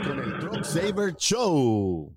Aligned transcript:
con 0.00 0.18
el 0.18 0.38
Truck 0.38 0.64
Saver 0.64 1.14
Show. 1.16 2.16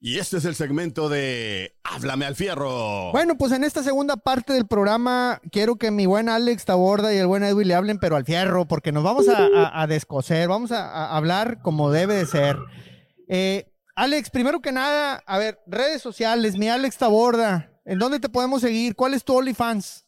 Y 0.00 0.18
este 0.18 0.38
es 0.38 0.44
el 0.44 0.54
segmento 0.54 1.08
de 1.08 1.76
Háblame 1.84 2.26
al 2.26 2.34
Fierro. 2.34 3.12
Bueno, 3.12 3.36
pues 3.36 3.52
en 3.52 3.62
esta 3.62 3.82
segunda 3.82 4.16
parte 4.16 4.52
del 4.52 4.66
programa 4.66 5.40
quiero 5.50 5.76
que 5.76 5.90
mi 5.90 6.06
buen 6.06 6.28
Alex 6.28 6.64
Taborda 6.64 7.14
y 7.14 7.18
el 7.18 7.26
buen 7.26 7.44
Edwin 7.44 7.68
le 7.68 7.74
hablen, 7.74 7.98
pero 7.98 8.16
al 8.16 8.24
fierro, 8.24 8.66
porque 8.66 8.90
nos 8.90 9.04
vamos 9.04 9.26
a, 9.28 9.86
descoser, 9.86 10.48
vamos 10.48 10.72
a, 10.72 11.16
hablar 11.16 11.62
como 11.62 11.90
debe 11.92 12.14
de 12.14 12.26
ser. 12.26 12.58
Eh, 13.28 13.72
Alex, 13.94 14.30
primero 14.30 14.60
que 14.60 14.72
nada, 14.72 15.22
a 15.24 15.38
ver, 15.38 15.60
redes 15.66 16.02
sociales, 16.02 16.58
mi 16.58 16.68
Alex 16.68 16.98
Taborda, 16.98 17.70
¿en 17.84 17.98
dónde 17.98 18.18
te 18.18 18.28
podemos 18.28 18.60
seguir? 18.60 18.96
¿Cuál 18.96 19.14
es 19.14 19.22
tu 19.22 19.36
OnlyFans? 19.36 20.01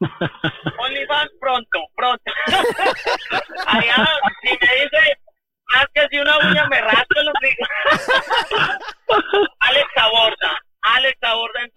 OnlyFans 0.78 1.32
pronto, 1.40 1.86
pronto. 1.96 2.32
Allá, 3.66 4.06
si 4.42 4.48
me 4.48 4.74
dice 4.82 5.18
más 5.74 5.86
que 5.92 6.06
si 6.10 6.18
una 6.18 6.38
uña 6.38 6.66
me 6.68 6.80
rasco 6.80 7.20
los 7.22 7.34
Alex 9.60 9.86
Aborda, 9.96 10.58
Alex 10.82 11.18
Aborda 11.22 11.60
en, 11.62 11.70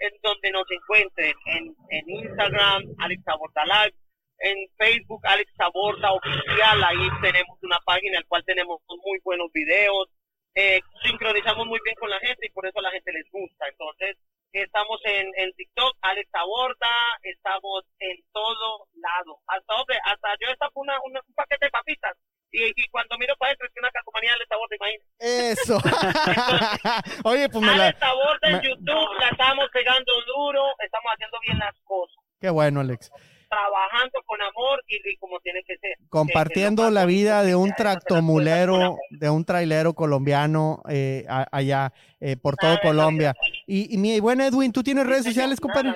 en, 0.00 0.12
donde 0.22 0.50
nos 0.50 0.70
encuentren, 0.70 1.34
en, 1.46 1.74
en 1.90 2.10
Instagram, 2.10 2.82
Alex 2.98 3.22
Aborda 3.26 3.64
Live, 3.64 3.94
en 4.40 4.68
Facebook, 4.76 5.20
Alex 5.24 5.50
Aborda 5.58 6.12
Oficial, 6.12 6.84
ahí 6.84 7.08
tenemos 7.22 7.58
una 7.62 7.78
página 7.84 8.18
en 8.18 8.22
la 8.22 8.28
cual 8.28 8.44
tenemos 8.44 8.80
muy 8.88 9.18
buenos 9.24 9.50
videos, 9.52 10.08
eh, 10.54 10.80
sincronizamos 11.04 11.66
muy 11.66 11.80
bien 11.84 11.96
con 11.96 12.10
la 12.10 12.20
gente 12.20 12.46
y 12.46 12.50
por 12.50 12.66
eso 12.66 12.78
a 12.80 12.82
la 12.82 12.90
gente 12.90 13.12
les 13.12 13.30
gusta. 13.30 13.66
Entonces, 13.68 14.16
estamos 14.62 15.00
en, 15.04 15.32
en 15.36 15.52
TikTok, 15.54 15.96
Alex 16.02 16.28
Aborda, 16.34 16.94
estamos 17.22 17.84
en 17.98 18.16
todo 18.32 18.86
lado. 18.94 19.38
Hasta, 19.46 19.74
hasta 20.04 20.28
yo 20.40 20.48
esta 20.52 20.68
una, 20.74 20.98
un 21.04 21.18
paquete 21.34 21.66
de 21.66 21.70
papitas 21.70 22.16
y, 22.50 22.88
cuando 22.88 23.18
miro 23.18 23.34
para 23.38 23.50
adentro 23.50 23.66
es 23.66 23.72
una 23.78 23.90
calcomanía 23.90 24.32
de 24.38 24.46
sabor, 24.46 24.68
te 24.68 24.76
imaginas. 24.76 25.06
Eso. 25.18 25.78
Oye, 27.28 27.48
pues 27.48 27.64
me 27.64 27.76
la... 27.76 27.92
sabor 27.98 28.38
en 28.42 28.60
YouTube 28.62 29.20
la 29.20 29.28
estamos 29.28 29.68
pegando 29.72 30.12
duro, 30.34 30.64
estamos 30.84 31.12
haciendo 31.12 31.38
bien 31.46 31.58
las 31.58 31.74
cosas. 31.84 32.16
Qué 32.40 32.50
bueno, 32.50 32.80
Alex. 32.80 33.10
Trabajando 33.48 34.22
con 34.26 34.40
amor 34.42 34.82
y, 34.86 35.16
como 35.16 35.40
tiene 35.40 35.62
que 35.64 35.76
ser. 35.78 35.96
Compartiendo 36.10 36.90
la 36.90 37.06
vida 37.06 37.42
de 37.42 37.54
un 37.54 37.72
tractomulero, 37.72 38.96
de 39.18 39.30
un 39.30 39.44
trailero 39.44 39.94
colombiano 39.94 40.82
eh, 40.88 41.26
allá 41.28 41.92
eh, 42.20 42.36
por 42.36 42.56
todo 42.56 42.78
Colombia. 42.82 43.34
Y, 43.66 43.94
y, 43.94 43.98
mi 43.98 44.18
buen 44.20 44.40
Edwin, 44.40 44.72
¿tú 44.72 44.82
tienes 44.82 45.06
redes 45.06 45.24
sociales, 45.24 45.60
compadre? 45.60 45.94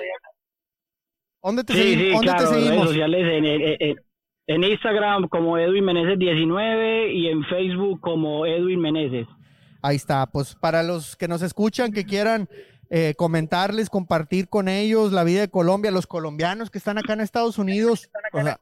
¿Dónde 1.41 1.63
te, 1.63 1.73
seguimos? 1.73 2.25
¿Dónde 2.25 2.43
te 2.43 2.47
seguimos? 2.47 2.75
Redes 2.75 2.87
sociales 2.87 3.79
en, 3.79 3.95
en 4.47 4.63
Instagram 4.63 5.27
como 5.29 5.57
Edwin 5.57 5.85
Meneses 5.85 6.19
19 6.19 7.13
y 7.13 7.27
en 7.27 7.43
Facebook 7.45 7.99
como 8.01 8.45
Edwin 8.45 8.79
Meneses. 8.79 9.27
Ahí 9.81 9.97
está, 9.97 10.25
pues 10.27 10.55
para 10.55 10.83
los 10.83 11.15
que 11.15 11.27
nos 11.27 11.41
escuchan, 11.41 11.91
que 11.91 12.05
quieran 12.05 12.47
eh, 12.89 13.15
comentarles, 13.17 13.89
compartir 13.89 14.47
con 14.49 14.67
ellos 14.67 15.11
la 15.11 15.23
vida 15.23 15.41
de 15.41 15.49
Colombia, 15.49 15.91
los 15.91 16.07
colombianos 16.07 16.69
que 16.69 16.77
están 16.77 16.97
acá 16.97 17.13
en 17.13 17.21
Estados 17.21 17.57
Unidos, 17.57 18.09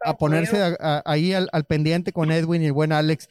a, 0.04 0.18
ponerse 0.18 0.76
ahí 1.06 1.34
al, 1.34 1.50
al 1.52 1.66
pendiente 1.66 2.12
con 2.12 2.32
Edwin 2.32 2.62
y 2.62 2.68
el 2.68 2.74
buen 2.74 2.92
Alex. 2.92 3.28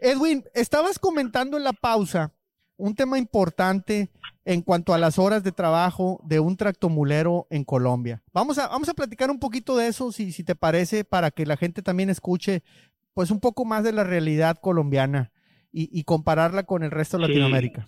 Edwin, 0.00 0.44
estabas 0.54 0.98
comentando 0.98 1.56
en 1.56 1.64
la 1.64 1.72
pausa 1.72 2.32
un 2.76 2.94
tema 2.94 3.18
importante 3.18 4.10
en 4.44 4.62
cuanto 4.62 4.94
a 4.94 4.98
las 4.98 5.18
horas 5.18 5.44
de 5.44 5.52
trabajo 5.52 6.20
de 6.24 6.40
un 6.40 6.56
tractomulero 6.56 7.46
en 7.50 7.64
Colombia. 7.64 8.22
Vamos 8.32 8.58
a, 8.58 8.68
vamos 8.68 8.88
a 8.88 8.94
platicar 8.94 9.30
un 9.30 9.38
poquito 9.38 9.76
de 9.76 9.88
eso, 9.88 10.12
si, 10.12 10.32
si 10.32 10.44
te 10.44 10.54
parece, 10.54 11.04
para 11.04 11.30
que 11.30 11.46
la 11.46 11.56
gente 11.56 11.82
también 11.82 12.10
escuche 12.10 12.62
pues 13.14 13.30
un 13.30 13.40
poco 13.40 13.64
más 13.64 13.84
de 13.84 13.92
la 13.92 14.04
realidad 14.04 14.56
colombiana 14.60 15.30
y, 15.72 16.02
compararla 16.02 16.64
con 16.64 16.82
el 16.82 16.90
resto 16.90 17.16
de 17.16 17.28
Latinoamérica. 17.28 17.86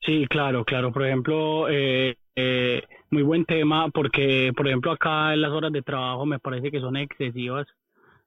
Sí, 0.00 0.26
claro, 0.30 0.64
claro. 0.64 0.90
Por 0.90 1.06
ejemplo, 1.06 1.68
eh, 1.68 2.16
eh, 2.34 2.82
muy 3.10 3.22
buen 3.22 3.44
tema 3.44 3.90
porque, 3.90 4.52
por 4.56 4.66
ejemplo, 4.66 4.92
acá 4.92 5.34
en 5.34 5.42
las 5.42 5.50
horas 5.50 5.72
de 5.72 5.82
trabajo 5.82 6.24
me 6.24 6.38
parece 6.38 6.70
que 6.70 6.80
son 6.80 6.96
excesivas. 6.96 7.66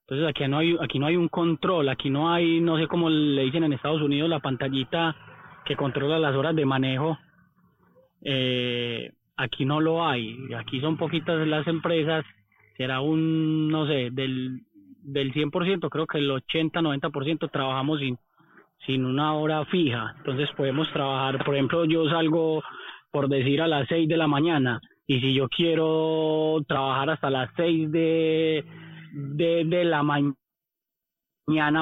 Entonces 0.10 0.28
aquí 0.28 0.48
no 0.48 0.58
hay 0.58 0.76
aquí 0.82 0.98
no 0.98 1.06
hay 1.06 1.16
un 1.16 1.28
control, 1.28 1.88
aquí 1.88 2.10
no 2.10 2.34
hay, 2.34 2.60
no 2.62 2.80
sé 2.80 2.88
cómo 2.88 3.12
le 3.12 3.44
dicen 3.44 3.64
en 3.64 3.74
Estados 3.74 4.02
Unidos, 4.02 4.28
la 4.28 4.40
pantallita 4.40 5.16
que 5.66 5.76
controla 5.76 6.18
las 6.18 6.36
horas 6.36 6.56
de 6.56 6.66
manejo. 6.66 7.20
Eh, 8.24 9.12
aquí 9.38 9.66
no 9.66 9.80
lo 9.80 10.04
hay, 10.04 10.36
aquí 10.58 10.82
son 10.82 10.98
poquitas 10.98 11.48
las 11.48 11.68
empresas, 11.68 12.26
será 12.76 13.02
un, 13.02 13.68
no 13.70 13.86
sé, 13.86 14.10
del, 14.12 14.62
del 15.04 15.32
100%, 15.32 15.88
creo 15.90 16.08
que 16.08 16.18
el 16.18 16.32
80-90% 16.32 17.52
trabajamos 17.52 18.00
sin, 18.00 18.18
sin 18.88 19.06
una 19.06 19.36
hora 19.36 19.64
fija, 19.66 20.16
entonces 20.18 20.50
podemos 20.58 20.92
trabajar, 20.92 21.46
por 21.46 21.54
ejemplo, 21.54 21.86
yo 21.86 22.10
salgo 22.10 22.64
por 23.12 23.30
decir 23.30 23.62
a 23.62 23.68
las 23.68 23.88
6 23.88 24.10
de 24.10 24.18
la 24.18 24.28
mañana 24.28 24.82
y 25.06 25.20
si 25.22 25.34
yo 25.36 25.48
quiero 25.50 26.58
trabajar 26.68 27.12
hasta 27.12 27.30
las 27.30 27.50
6 27.56 27.92
de, 27.92 28.66
de, 29.12 29.66
de 29.66 29.84
la 29.86 30.04
mañana, 30.04 30.36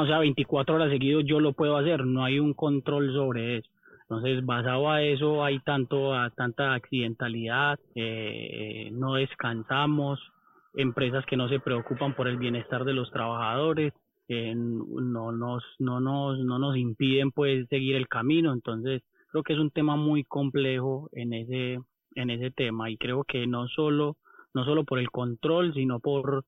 o 0.02 0.06
sea, 0.06 0.20
24 0.20 0.76
horas 0.76 0.90
seguidos, 0.90 1.24
yo 1.26 1.40
lo 1.40 1.54
puedo 1.54 1.78
hacer, 1.78 2.06
no 2.06 2.24
hay 2.24 2.40
un 2.40 2.54
control 2.54 3.14
sobre 3.14 3.58
eso. 3.58 3.70
Entonces, 4.10 4.46
basado 4.46 4.90
a 4.90 5.02
eso, 5.02 5.44
hay 5.44 5.60
tanto 5.60 6.14
tanta 6.36 6.74
accidentalidad, 6.74 7.78
eh, 7.94 8.90
no 8.94 9.16
descansamos, 9.16 10.20
empresas 10.74 11.26
que 11.26 11.36
no 11.36 11.50
se 11.50 11.60
preocupan 11.60 12.16
por 12.16 12.30
el 12.30 12.38
bienestar 12.38 12.86
de 12.86 12.94
los 12.94 13.12
trabajadores, 13.12 13.94
eh, 14.30 14.54
no 14.56 15.32
nos 15.32 15.64
no 15.80 16.00
nos 16.00 16.40
no 16.40 16.58
nos 16.58 16.78
impiden 16.78 17.32
pues 17.32 17.68
seguir 17.68 17.98
el 17.98 18.08
camino. 18.08 18.54
Entonces, 18.54 19.04
creo 19.32 19.44
que 19.44 19.54
es 19.54 19.60
un 19.60 19.72
tema 19.72 19.98
muy 19.98 20.24
complejo 20.24 21.10
en 21.12 21.34
ese 21.34 21.80
en 22.16 22.30
ese 22.30 22.52
tema 22.52 22.90
y 22.90 22.98
creo 22.98 23.26
que 23.26 23.46
no 23.46 23.68
solo 23.68 24.16
no 24.54 24.64
solo 24.64 24.86
por 24.86 25.00
el 25.00 25.12
control, 25.12 25.74
sino 25.74 26.00
por 26.00 26.46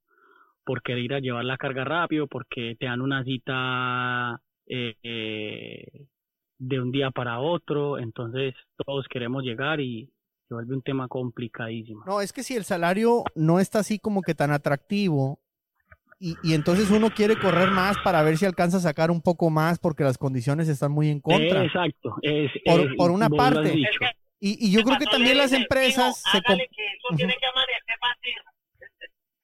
por 0.69 0.83
querer 0.83 1.03
ir 1.03 1.13
a 1.15 1.19
llevar 1.19 1.43
la 1.45 1.57
carga 1.57 1.83
rápido, 1.83 2.27
porque 2.27 2.75
te 2.79 2.85
dan 2.85 3.01
una 3.01 3.23
cita 3.23 4.39
eh, 4.67 4.93
eh 5.01 6.05
de 6.59 6.79
un 6.79 6.91
día 6.91 7.09
para 7.09 7.39
otro, 7.39 7.97
entonces 7.97 8.53
todos 8.85 9.07
queremos 9.09 9.41
llegar 9.43 9.79
y 9.79 10.11
se 10.47 10.53
vuelve 10.53 10.75
un 10.75 10.83
tema 10.83 11.07
complicadísimo. 11.07 12.03
No, 12.05 12.21
es 12.21 12.31
que 12.31 12.43
si 12.43 12.55
el 12.55 12.65
salario 12.65 13.23
no 13.33 13.59
está 13.59 13.79
así 13.79 13.97
como 13.97 14.21
que 14.21 14.35
tan 14.35 14.51
atractivo 14.51 15.39
y, 16.19 16.35
y 16.43 16.53
entonces 16.53 16.91
uno 16.91 17.09
quiere 17.09 17.35
correr 17.35 17.71
más 17.71 17.97
para 18.03 18.21
ver 18.21 18.37
si 18.37 18.45
alcanza 18.45 18.77
a 18.77 18.81
sacar 18.81 19.09
un 19.09 19.23
poco 19.23 19.49
más 19.49 19.79
porque 19.79 20.03
las 20.03 20.19
condiciones 20.19 20.67
están 20.67 20.91
muy 20.91 21.09
en 21.09 21.19
contra. 21.19 21.65
Exacto, 21.65 22.15
es, 22.21 22.51
por, 22.63 22.95
por 22.95 23.09
una 23.09 23.27
parte. 23.27 23.73
Y, 24.39 24.67
y, 24.67 24.71
yo 24.71 24.83
creo 24.83 24.99
que 24.99 25.05
también 25.05 25.35
las 25.35 25.51
empresas 25.51 26.21
se... 26.31 26.41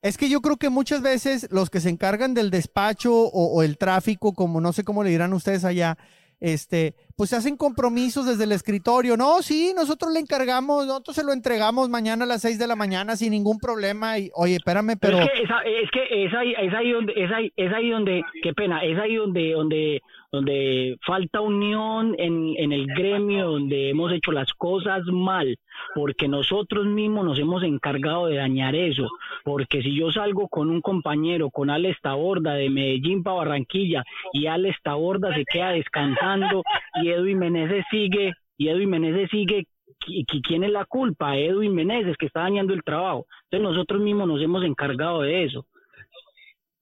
Es 0.05 0.19
que 0.19 0.29
yo 0.29 0.39
creo 0.39 0.57
que 0.57 0.69
muchas 0.69 1.01
veces 1.01 1.47
los 1.49 1.71
que 1.71 1.81
se 1.81 1.89
encargan 1.89 2.35
del 2.35 2.51
despacho 2.51 3.11
o, 3.11 3.47
o 3.47 3.63
el 3.63 3.79
tráfico, 3.79 4.33
como 4.33 4.61
no 4.61 4.71
sé 4.71 4.83
cómo 4.83 5.03
le 5.03 5.09
dirán 5.09 5.33
ustedes 5.33 5.65
allá, 5.65 5.97
este, 6.39 6.93
pues 7.15 7.29
se 7.29 7.37
hacen 7.37 7.55
compromisos 7.55 8.25
desde 8.25 8.43
el 8.43 8.51
escritorio. 8.51 9.15
No, 9.15 9.41
sí, 9.41 9.73
nosotros 9.75 10.11
le 10.11 10.19
encargamos, 10.19 10.85
nosotros 10.85 11.15
se 11.15 11.23
lo 11.23 11.31
entregamos 11.31 11.89
mañana 11.89 12.25
a 12.25 12.27
las 12.27 12.41
6 12.41 12.59
de 12.59 12.67
la 12.67 12.75
mañana 12.75 13.15
sin 13.15 13.31
ningún 13.31 13.57
problema. 13.59 14.19
Y, 14.19 14.29
oye, 14.35 14.55
espérame, 14.55 14.97
pero. 14.99 15.19
es 15.19 15.29
que, 15.31 15.43
es, 15.43 15.91
que 15.91 16.25
es, 16.25 16.33
ahí, 16.33 16.53
es 16.59 16.73
ahí 16.73 16.91
donde, 16.91 17.13
es 17.15 17.31
ahí, 17.31 17.51
es 17.55 17.73
ahí 17.73 17.89
donde, 17.89 18.21
qué 18.41 18.53
pena, 18.53 18.83
es 18.83 18.99
ahí 18.99 19.15
donde, 19.15 19.53
donde, 19.53 20.01
donde 20.31 20.97
falta 21.05 21.39
unión 21.39 22.15
en, 22.17 22.53
en 22.57 22.73
el 22.73 22.85
gremio, 22.87 23.51
donde 23.51 23.89
hemos 23.89 24.11
hecho 24.11 24.33
las 24.33 24.51
cosas 24.53 25.03
mal, 25.05 25.57
porque 25.93 26.27
nosotros 26.27 26.85
mismos 26.85 27.25
nos 27.25 27.39
hemos 27.39 27.63
encargado 27.63 28.27
de 28.27 28.37
dañar 28.37 28.75
eso. 28.75 29.07
Porque 29.45 29.81
si 29.81 29.95
yo 29.95 30.11
salgo 30.11 30.49
con 30.49 30.69
un 30.69 30.81
compañero, 30.81 31.49
con 31.49 31.69
Alex 31.69 32.01
Taborda 32.01 32.55
de 32.55 32.69
Medellín 32.69 33.23
para 33.23 33.37
Barranquilla, 33.37 34.03
y 34.33 34.47
Alex 34.47 34.77
Taborda 34.83 35.33
se 35.33 35.45
queda 35.45 35.69
descansando 35.69 36.63
y 37.01 37.04
Edwin 37.09 37.39
Meneses 37.39 37.85
sigue, 37.89 38.33
y 38.57 38.69
Edwin 38.69 38.89
Meneses 38.89 39.29
sigue 39.29 39.65
¿quién 40.47 40.63
es 40.63 40.71
la 40.71 40.85
culpa? 40.85 41.35
Edwin 41.35 41.73
Meneses, 41.73 42.17
que 42.17 42.27
está 42.27 42.41
dañando 42.41 42.73
el 42.73 42.83
trabajo. 42.83 43.25
Entonces 43.45 43.75
nosotros 43.75 44.01
mismos 44.01 44.27
nos 44.27 44.41
hemos 44.41 44.63
encargado 44.63 45.21
de 45.21 45.45
eso. 45.45 45.65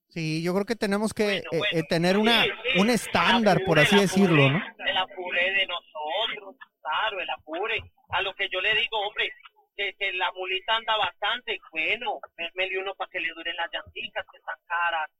Sí, 0.08 0.42
yo 0.44 0.54
creo 0.54 0.64
que 0.64 0.76
tenemos 0.76 1.12
que 1.12 1.38
eh, 1.38 1.44
eh, 1.72 1.82
tener 1.88 2.16
una, 2.16 2.44
un 2.78 2.88
estándar, 2.88 3.62
por 3.66 3.80
así 3.80 3.98
decirlo, 3.98 4.48
¿no? 4.48 4.62
El 4.86 4.96
apure 4.96 5.50
de 5.50 5.66
nosotros, 5.66 6.56
claro, 6.80 7.20
el 7.20 7.30
apure. 7.30 7.82
A 8.10 8.22
lo 8.22 8.32
que 8.34 8.48
yo 8.48 8.60
le 8.60 8.76
digo, 8.76 8.96
hombre, 9.00 9.32
que, 9.76 10.12
la 10.12 10.30
mulita 10.32 10.76
anda 10.76 10.96
bastante, 10.96 11.58
bueno, 11.72 12.20
le 12.54 12.78
uno 12.78 12.94
para 12.94 13.10
que 13.10 13.18
le 13.18 13.28
duren 13.34 13.56
las 13.56 13.68
llanticas 13.72 14.24
que 14.30 14.38
están 14.38 14.54
caras, 14.66 15.10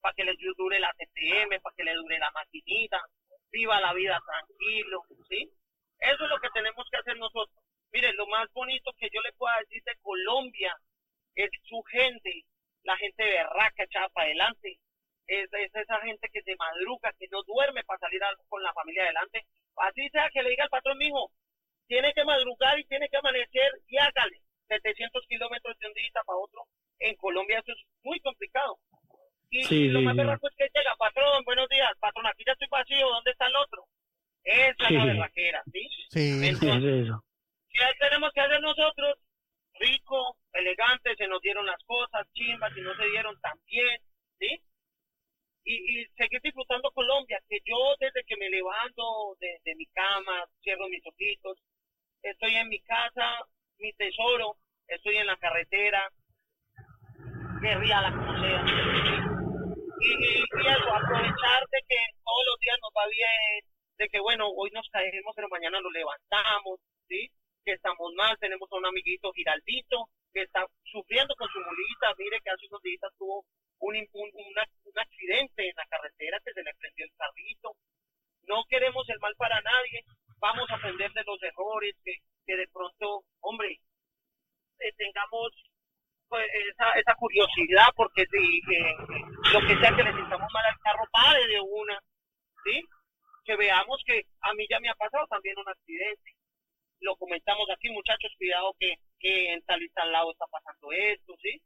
para 0.00 0.14
que 0.14 0.24
le 0.24 0.34
dure 0.56 0.80
la 0.80 0.92
TTM, 0.98 1.60
para 1.62 1.76
que 1.76 1.84
le 1.84 1.94
dure 1.94 2.18
la 2.18 2.30
maquinita, 2.32 3.00
viva 3.50 3.80
la 3.80 3.92
vida 3.94 4.20
tranquilo, 4.26 5.04
¿sí? 5.28 5.50
Eso 5.98 6.24
es 6.24 6.30
lo 6.30 6.40
que 6.40 6.50
tenemos 6.50 6.86
que 6.90 6.96
hacer 6.98 7.16
nosotros. 7.18 7.56
Mire, 7.92 8.12
lo 8.14 8.26
más 8.26 8.48
bonito 8.52 8.92
que 8.98 9.08
yo 9.12 9.20
le 9.22 9.32
pueda 9.34 9.58
decir 9.60 9.82
de 9.84 9.96
Colombia 10.02 10.76
es 11.34 11.50
su 11.64 11.82
gente, 11.84 12.44
la 12.84 12.96
gente 12.96 13.24
berraca 13.24 13.84
echada 13.84 14.08
para 14.10 14.26
adelante, 14.26 14.78
es, 15.26 15.48
es 15.52 15.74
esa 15.74 16.00
gente 16.02 16.28
que 16.32 16.42
se 16.42 16.56
madruga, 16.56 17.12
que 17.18 17.28
no 17.30 17.42
duerme 17.44 17.84
para 17.84 17.98
salir 18.00 18.22
a- 18.24 18.34
con 18.48 18.62
la 18.62 18.72
familia 18.72 19.04
adelante. 19.04 19.44
Así 19.76 20.08
sea 20.10 20.28
que 20.30 20.42
le 20.42 20.50
diga 20.50 20.64
al 20.64 20.70
patrón, 20.70 20.98
mijo, 20.98 21.32
tiene 21.88 22.12
que 22.14 22.24
madrugar 22.24 22.78
y 22.78 22.84
tiene 22.86 23.08
que 23.08 23.18
amanecer 23.18 23.72
y 23.88 23.98
hágale 23.98 24.40
700 24.68 25.26
kilómetros 25.28 25.78
de 25.78 25.88
un 25.88 25.94
día 25.94 26.10
para 26.26 26.38
otro. 26.38 26.66
En 26.98 27.16
Colombia 27.16 27.58
eso 27.60 27.72
es 27.72 27.78
muy 28.04 28.20
complicado. 28.20 28.78
Y, 29.50 29.64
Sí, 29.64 29.88
lo 29.88 29.98
sí, 29.98 30.04
más 30.04 30.14
sí. 30.14 30.20
berraco 30.20 30.48
es 30.48 30.54
que 30.56 30.70
llega, 30.72 30.94
patrón, 30.96 31.44
buenos 31.44 31.68
días, 31.68 31.90
patrón, 31.98 32.26
aquí 32.26 32.44
ya 32.46 32.52
estoy 32.52 32.68
vacío, 32.70 33.08
¿dónde 33.08 33.32
está 33.32 33.46
el 33.46 33.56
otro? 33.56 33.84
Esa 34.44 34.70
es 34.70 34.90
la 34.92 35.00
Sí. 35.02 35.06
berraquera, 35.08 35.62
¿sí? 35.72 35.88
Sí. 36.08 36.48
Es 36.48 36.62
eso. 36.62 37.24
¿Qué 37.72 37.86
tenemos 37.98 38.32
que 38.32 38.40
hacer 38.40 38.60
nosotros? 38.60 39.18
Rico, 39.74 40.36
elegante, 40.52 41.16
se 41.16 41.26
nos 41.26 41.40
dieron 41.40 41.66
las 41.66 41.82
cosas, 41.84 42.26
chimbas, 42.32 42.70
y 42.76 42.80
no 42.82 42.94
se 42.96 43.06
dieron 43.06 43.38
tan 43.40 43.58
bien, 43.66 44.00
¿sí? 44.38 44.60
Y, 45.64 46.00
y 46.00 46.06
seguir 46.16 46.40
disfrutando 46.42 46.90
Colombia, 46.92 47.40
que 47.48 47.58
yo 47.64 47.76
desde 47.98 48.22
que 48.24 48.36
me 48.36 48.48
levanto 48.50 49.36
de, 49.40 49.58
de 49.64 49.74
mi 49.74 49.86
cama, 49.86 50.44
cierro 50.62 50.88
mis 50.88 51.04
ojitos, 51.06 51.58
estoy 52.22 52.54
en 52.54 52.68
mi 52.68 52.78
casa, 52.80 53.38
mi 53.78 53.92
tesoro, 53.94 54.56
estoy 54.88 55.16
en 55.16 55.26
la 55.26 55.36
carretera, 55.36 56.08
guerriala 57.62 58.10
como 58.12 58.40
sea. 58.40 59.19
Y, 60.00 60.10
y, 60.12 60.66
eso, 60.66 60.88
aprovechar 60.88 61.62
de 61.70 61.80
que 61.88 62.00
todos 62.24 62.44
los 62.46 62.58
días 62.60 62.78
nos 62.80 62.92
va 62.96 63.06
bien, 63.08 63.60
de 63.98 64.08
que 64.08 64.20
bueno, 64.20 64.48
hoy 64.48 64.70
nos 64.70 64.88
caemos, 64.88 65.32
pero 65.36 65.48
mañana 65.48 65.80
nos 65.80 65.92
levantamos, 65.92 66.80
¿sí? 67.08 67.30
Que 67.64 67.72
estamos 67.72 68.12
mal, 68.16 68.36
tenemos 68.38 68.68
a 68.72 68.76
un 68.76 68.86
amiguito 68.86 69.32
Giraldito 69.32 70.08
que 70.32 70.42
está 70.42 70.64
sufriendo 70.84 71.34
con 71.36 71.48
su 71.48 71.58
mulita, 71.60 72.14
mire 72.16 72.40
que 72.42 72.50
hace 72.50 72.66
unos 72.70 72.82
días 72.82 73.12
tuvo 73.18 73.44
un, 73.80 73.96
un, 73.96 74.30
un 74.32 74.98
accidente 74.98 75.68
en 75.68 75.76
la 75.76 75.86
carretera 75.86 76.40
que 76.44 76.52
se 76.52 76.62
le 76.62 76.74
prendió 76.74 77.04
el 77.04 77.12
carrito. 77.16 77.76
No 78.48 78.64
queremos 78.68 79.08
el 79.08 79.18
mal 79.20 79.34
para 79.36 79.60
nadie, 79.60 80.04
vamos 80.38 80.70
a 80.70 80.74
aprender 80.76 81.12
de 81.12 81.24
los 81.24 81.42
errores, 81.42 81.94
que, 82.04 82.14
que 82.46 82.56
de 82.56 82.68
pronto, 82.68 83.24
hombre, 83.40 83.78
eh, 84.80 84.92
tengamos 84.96 85.52
pues, 86.30 86.46
esa, 86.70 86.90
esa 86.92 87.14
curiosidad, 87.16 87.88
porque 87.96 88.24
si 88.30 88.58
eh, 88.72 88.94
lo 89.52 89.60
que 89.66 89.76
sea 89.76 89.94
que 89.94 90.04
le 90.04 90.14
sintamos 90.14 90.48
mal 90.52 90.64
al 90.64 90.78
carro, 90.78 91.04
pare 91.10 91.46
de 91.48 91.60
una, 91.60 91.98
¿sí? 92.64 92.86
Que 93.44 93.56
veamos 93.56 94.00
que 94.06 94.24
a 94.40 94.54
mí 94.54 94.64
ya 94.70 94.78
me 94.78 94.88
ha 94.88 94.94
pasado 94.94 95.26
también 95.26 95.58
un 95.58 95.68
accidente. 95.68 96.30
Lo 97.00 97.16
comentamos 97.16 97.66
aquí, 97.74 97.90
muchachos, 97.90 98.32
cuidado 98.38 98.74
que, 98.78 98.94
que 99.18 99.52
en 99.52 99.62
tal 99.62 99.82
y 99.82 99.88
tal 99.90 100.12
lado 100.12 100.30
está 100.30 100.46
pasando 100.46 100.92
esto, 100.92 101.34
¿sí? 101.42 101.60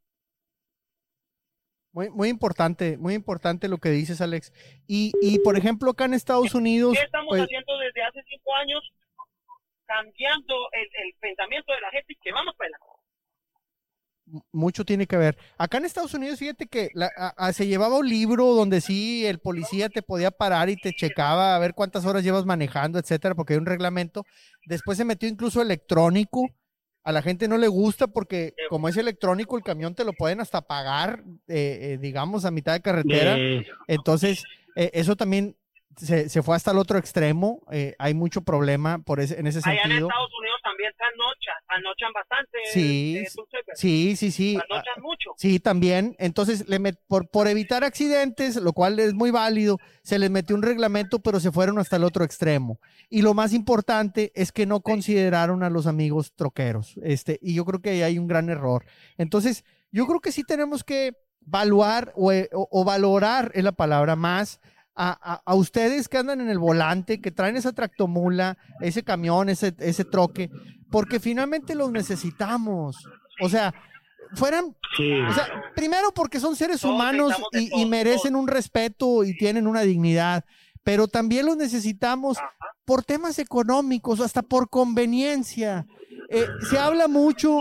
Muy, 1.92 2.08
muy 2.08 2.28
importante, 2.30 2.96
muy 2.96 3.14
importante 3.14 3.68
lo 3.68 3.78
que 3.78 3.90
dices, 3.90 4.20
Alex. 4.20 4.50
Y, 4.88 5.12
y 5.20 5.40
por 5.40 5.58
ejemplo, 5.58 5.90
acá 5.90 6.06
en 6.06 6.14
Estados 6.14 6.54
Unidos, 6.54 6.94
¿Qué 6.96 7.04
estamos 7.04 7.28
pues, 7.28 7.42
haciendo 7.42 7.78
desde 7.78 8.02
hace 8.02 8.22
cinco 8.26 8.54
años? 8.56 8.82
Cambiando 9.84 10.54
el, 10.72 10.88
el 11.04 11.14
pensamiento 11.20 11.72
de 11.72 11.80
la 11.82 11.90
gente 11.90 12.14
y 12.14 12.16
que 12.16 12.32
vamos 12.32 12.56
para 12.56 12.68
adelante. 12.68 12.93
Mucho 14.52 14.84
tiene 14.84 15.06
que 15.06 15.16
ver. 15.16 15.36
Acá 15.58 15.78
en 15.78 15.84
Estados 15.84 16.14
Unidos, 16.14 16.38
fíjate 16.38 16.66
que 16.66 16.90
la- 16.94 17.10
a- 17.16 17.34
a- 17.36 17.52
se 17.52 17.66
llevaba 17.66 17.98
un 17.98 18.08
libro 18.08 18.46
donde 18.54 18.80
sí 18.80 19.24
el 19.26 19.38
policía 19.38 19.88
te 19.88 20.02
podía 20.02 20.30
parar 20.30 20.68
y 20.70 20.76
te 20.76 20.92
checaba 20.92 21.54
a 21.54 21.58
ver 21.58 21.74
cuántas 21.74 22.04
horas 22.04 22.22
llevas 22.24 22.44
manejando, 22.44 22.98
etcétera, 22.98 23.34
porque 23.34 23.52
hay 23.54 23.58
un 23.60 23.66
reglamento. 23.66 24.24
Después 24.66 24.98
se 24.98 25.04
metió 25.04 25.28
incluso 25.28 25.62
electrónico. 25.62 26.48
A 27.06 27.12
la 27.12 27.20
gente 27.20 27.48
no 27.48 27.58
le 27.58 27.68
gusta 27.68 28.06
porque 28.06 28.54
como 28.70 28.88
es 28.88 28.96
electrónico, 28.96 29.58
el 29.58 29.62
camión 29.62 29.94
te 29.94 30.04
lo 30.04 30.14
pueden 30.14 30.40
hasta 30.40 30.62
pagar, 30.62 31.22
eh, 31.48 31.78
eh, 31.92 31.98
digamos, 32.00 32.44
a 32.46 32.50
mitad 32.50 32.72
de 32.72 32.80
carretera. 32.80 33.36
Entonces, 33.88 34.42
eh, 34.74 34.90
eso 34.94 35.14
también 35.16 35.56
se, 35.96 36.28
se 36.28 36.42
fue 36.42 36.56
hasta 36.56 36.70
el 36.72 36.78
otro 36.78 36.98
extremo. 36.98 37.60
eh, 37.70 37.94
hay 37.98 38.14
mucho 38.14 38.40
problema 38.40 38.98
por 38.98 39.20
ese, 39.20 39.38
en 39.38 39.46
ese 39.46 39.58
Allá 39.64 39.74
en 39.74 39.82
sentido. 39.82 40.08
Estados 40.08 40.30
También 40.92 41.62
trasnochan 41.66 42.12
bastante. 42.12 42.58
Sí, 42.72 43.16
eh, 43.18 43.26
sí, 43.30 43.40
Sí, 43.74 44.16
sí, 44.16 44.30
sí. 44.30 44.56
Ah, 44.60 44.64
trasnochan 44.68 45.02
mucho. 45.02 45.30
Sí, 45.36 45.58
también. 45.60 46.14
Entonces, 46.18 46.68
le 46.68 46.80
met- 46.80 46.98
por, 47.06 47.28
por 47.28 47.48
evitar 47.48 47.84
accidentes, 47.84 48.56
lo 48.56 48.72
cual 48.72 48.98
es 48.98 49.14
muy 49.14 49.30
válido, 49.30 49.78
se 50.02 50.18
les 50.18 50.30
metió 50.30 50.54
un 50.56 50.62
reglamento, 50.62 51.18
pero 51.20 51.40
se 51.40 51.50
fueron 51.52 51.78
hasta 51.78 51.96
el 51.96 52.04
otro 52.04 52.24
extremo. 52.24 52.78
Y 53.08 53.22
lo 53.22 53.34
más 53.34 53.52
importante 53.52 54.32
es 54.34 54.52
que 54.52 54.66
no 54.66 54.80
consideraron 54.80 55.62
a 55.62 55.70
los 55.70 55.86
amigos 55.86 56.32
troqueros. 56.34 56.94
Este, 57.02 57.38
y 57.42 57.54
yo 57.54 57.64
creo 57.64 57.80
que 57.80 57.90
ahí 57.90 58.02
hay 58.02 58.18
un 58.18 58.26
gran 58.26 58.48
error. 58.48 58.84
Entonces, 59.18 59.64
yo 59.90 60.06
creo 60.06 60.20
que 60.20 60.32
sí 60.32 60.44
tenemos 60.44 60.84
que 60.84 61.12
evaluar 61.46 62.12
o, 62.16 62.32
o- 62.32 62.68
o 62.70 62.84
valorar, 62.84 63.50
es 63.54 63.62
la 63.64 63.72
palabra 63.72 64.16
más, 64.16 64.60
a, 64.96 65.10
a- 65.34 65.42
a 65.44 65.54
ustedes 65.54 66.08
que 66.08 66.18
andan 66.18 66.40
en 66.40 66.48
el 66.48 66.58
volante, 66.58 67.20
que 67.20 67.30
traen 67.30 67.56
esa 67.56 67.72
tractomula, 67.72 68.56
ese 68.80 69.02
camión, 69.02 69.48
ese, 69.48 69.74
ese 69.78 70.04
troque, 70.04 70.50
porque 70.90 71.18
finalmente 71.20 71.74
los 71.74 71.90
necesitamos. 71.90 72.96
O 73.40 73.48
sea, 73.48 73.74
fueran 74.34 74.76
Sí. 74.96 75.10
o 75.28 75.32
sea, 75.34 75.46
primero 75.74 76.12
porque 76.14 76.38
son 76.38 76.54
seres 76.54 76.80
Todos 76.80 76.94
humanos 76.94 77.34
y, 77.52 77.70
todos, 77.70 77.88
merecen 77.88 78.36
un 78.36 78.46
respeto 78.46 79.24
y 79.24 79.36
tienen 79.36 79.66
una 79.66 79.80
dignidad, 79.80 80.44
pero 80.84 81.08
también 81.08 81.46
los 81.46 81.56
necesitamos 81.56 82.38
Ajá. 82.38 82.48
por 82.84 83.02
temas 83.02 83.38
económicos, 83.40 84.20
hasta 84.20 84.42
por 84.42 84.68
conveniencia. 84.70 85.86
Eh, 86.28 86.46
se 86.68 86.78
habla 86.78 87.06
mucho, 87.08 87.58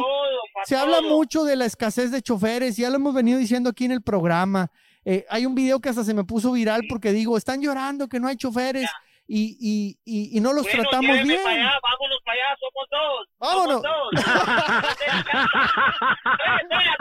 se 0.63 0.75
habla 0.75 1.01
mucho 1.01 1.43
de 1.43 1.55
la 1.55 1.65
escasez 1.65 2.11
de 2.11 2.21
choferes, 2.21 2.77
ya 2.77 2.89
lo 2.89 2.95
hemos 2.95 3.13
venido 3.13 3.37
diciendo 3.39 3.69
aquí 3.69 3.85
en 3.85 3.91
el 3.91 4.01
programa. 4.01 4.71
Eh, 5.05 5.25
hay 5.29 5.45
un 5.45 5.53
video 5.55 5.79
que 5.79 5.89
hasta 5.89 6.03
se 6.03 6.13
me 6.13 6.23
puso 6.23 6.51
viral 6.53 6.81
porque 6.89 7.11
digo, 7.11 7.37
están 7.37 7.61
llorando 7.61 8.07
que 8.07 8.19
no 8.19 8.27
hay 8.27 8.37
choferes 8.37 8.89
y, 9.27 9.57
y, 9.59 9.97
y, 10.05 10.37
y 10.37 10.41
no 10.41 10.53
los 10.53 10.63
Bueno, 10.63 10.83
tratamos 10.83 11.21
bien. 11.23 11.41
para 11.43 11.55
allá, 11.55 11.79
vámonos 11.83 12.19
para 12.25 12.37
allá, 12.37 12.57
somos 12.59 12.89
dos. 12.91 13.27
Vámonos. 13.39 13.81
Somos 13.81 14.11
dos. 14.11 14.23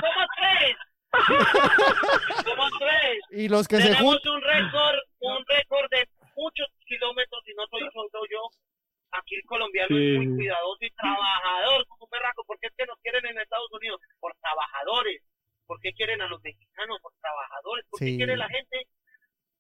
Somos 0.03 0.29
tres. 0.39 0.77
Somos 2.45 2.71
tres. 2.79 3.21
Y 3.31 3.49
los 3.49 3.69
que 3.69 3.77
se 3.77 3.83
Tenemos 3.91 4.03
juntan. 4.15 4.33
un 4.33 4.41
récord, 4.43 4.97
un 5.21 5.45
récord 5.47 5.91
de 5.91 6.09
muchos 6.37 6.67
kilómetros, 6.87 7.43
y 7.47 7.55
no 7.55 7.63
soy 7.71 7.83
solo 7.93 8.25
yo. 8.31 8.41
Aquí 9.13 9.35
el 9.37 9.45
colombiano 9.45 9.97
es 9.97 10.17
muy 10.19 10.37
cuidadoso 10.37 10.79
y 10.81 10.91
trabajador 10.93 11.87
como 11.89 12.05
un 12.05 12.11
berraco, 12.11 12.45
porque 12.47 12.67
es 12.69 12.73
que 12.77 12.87
nos 12.87 12.99
quieren 13.01 13.27
en 13.27 13.39
Estados 13.39 13.69
Unidos 13.73 14.01
por 14.21 14.35
trabajadores. 14.41 15.23
¿Por 15.67 15.79
qué 15.81 15.93
quieren 15.93 16.21
a 16.23 16.27
los 16.29 16.43
mexicanos 16.43 16.99
por 17.03 17.13
trabajadores? 17.21 17.85
¿Por 17.91 17.99
qué 18.01 18.07
Sí. 18.07 18.17
quiere 18.17 18.37
la 18.37 18.49
gente? 18.49 18.87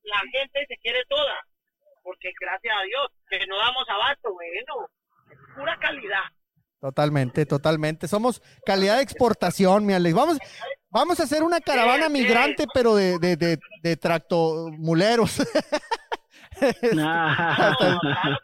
La 0.02 0.18
gente 0.32 0.66
se 0.66 0.76
quiere 0.78 1.04
toda. 1.08 1.38
Porque 2.02 2.32
gracias 2.40 2.74
a 2.76 2.82
Dios, 2.82 3.06
que 3.30 3.46
no 3.46 3.56
damos 3.58 3.84
abasto, 3.88 4.32
bueno, 4.32 4.88
es 5.30 5.38
pura 5.54 5.78
calidad. 5.78 6.24
Totalmente, 6.80 7.46
totalmente. 7.46 8.08
Somos 8.08 8.40
calidad 8.66 8.96
de 8.96 9.02
exportación, 9.04 9.86
mi 9.86 9.92
Alex. 9.92 10.14
Vamos, 10.16 10.38
vamos 10.90 11.20
a 11.20 11.22
hacer 11.22 11.44
una 11.44 11.60
caravana 11.60 12.08
Sí, 12.08 12.12
sí. 12.16 12.22
migrante, 12.22 12.64
pero 12.74 12.96
de, 12.96 13.18
de, 13.20 13.36
de, 13.36 13.58
de 13.82 13.96
tractomuleros. 13.96 15.38
Claro 16.80 17.76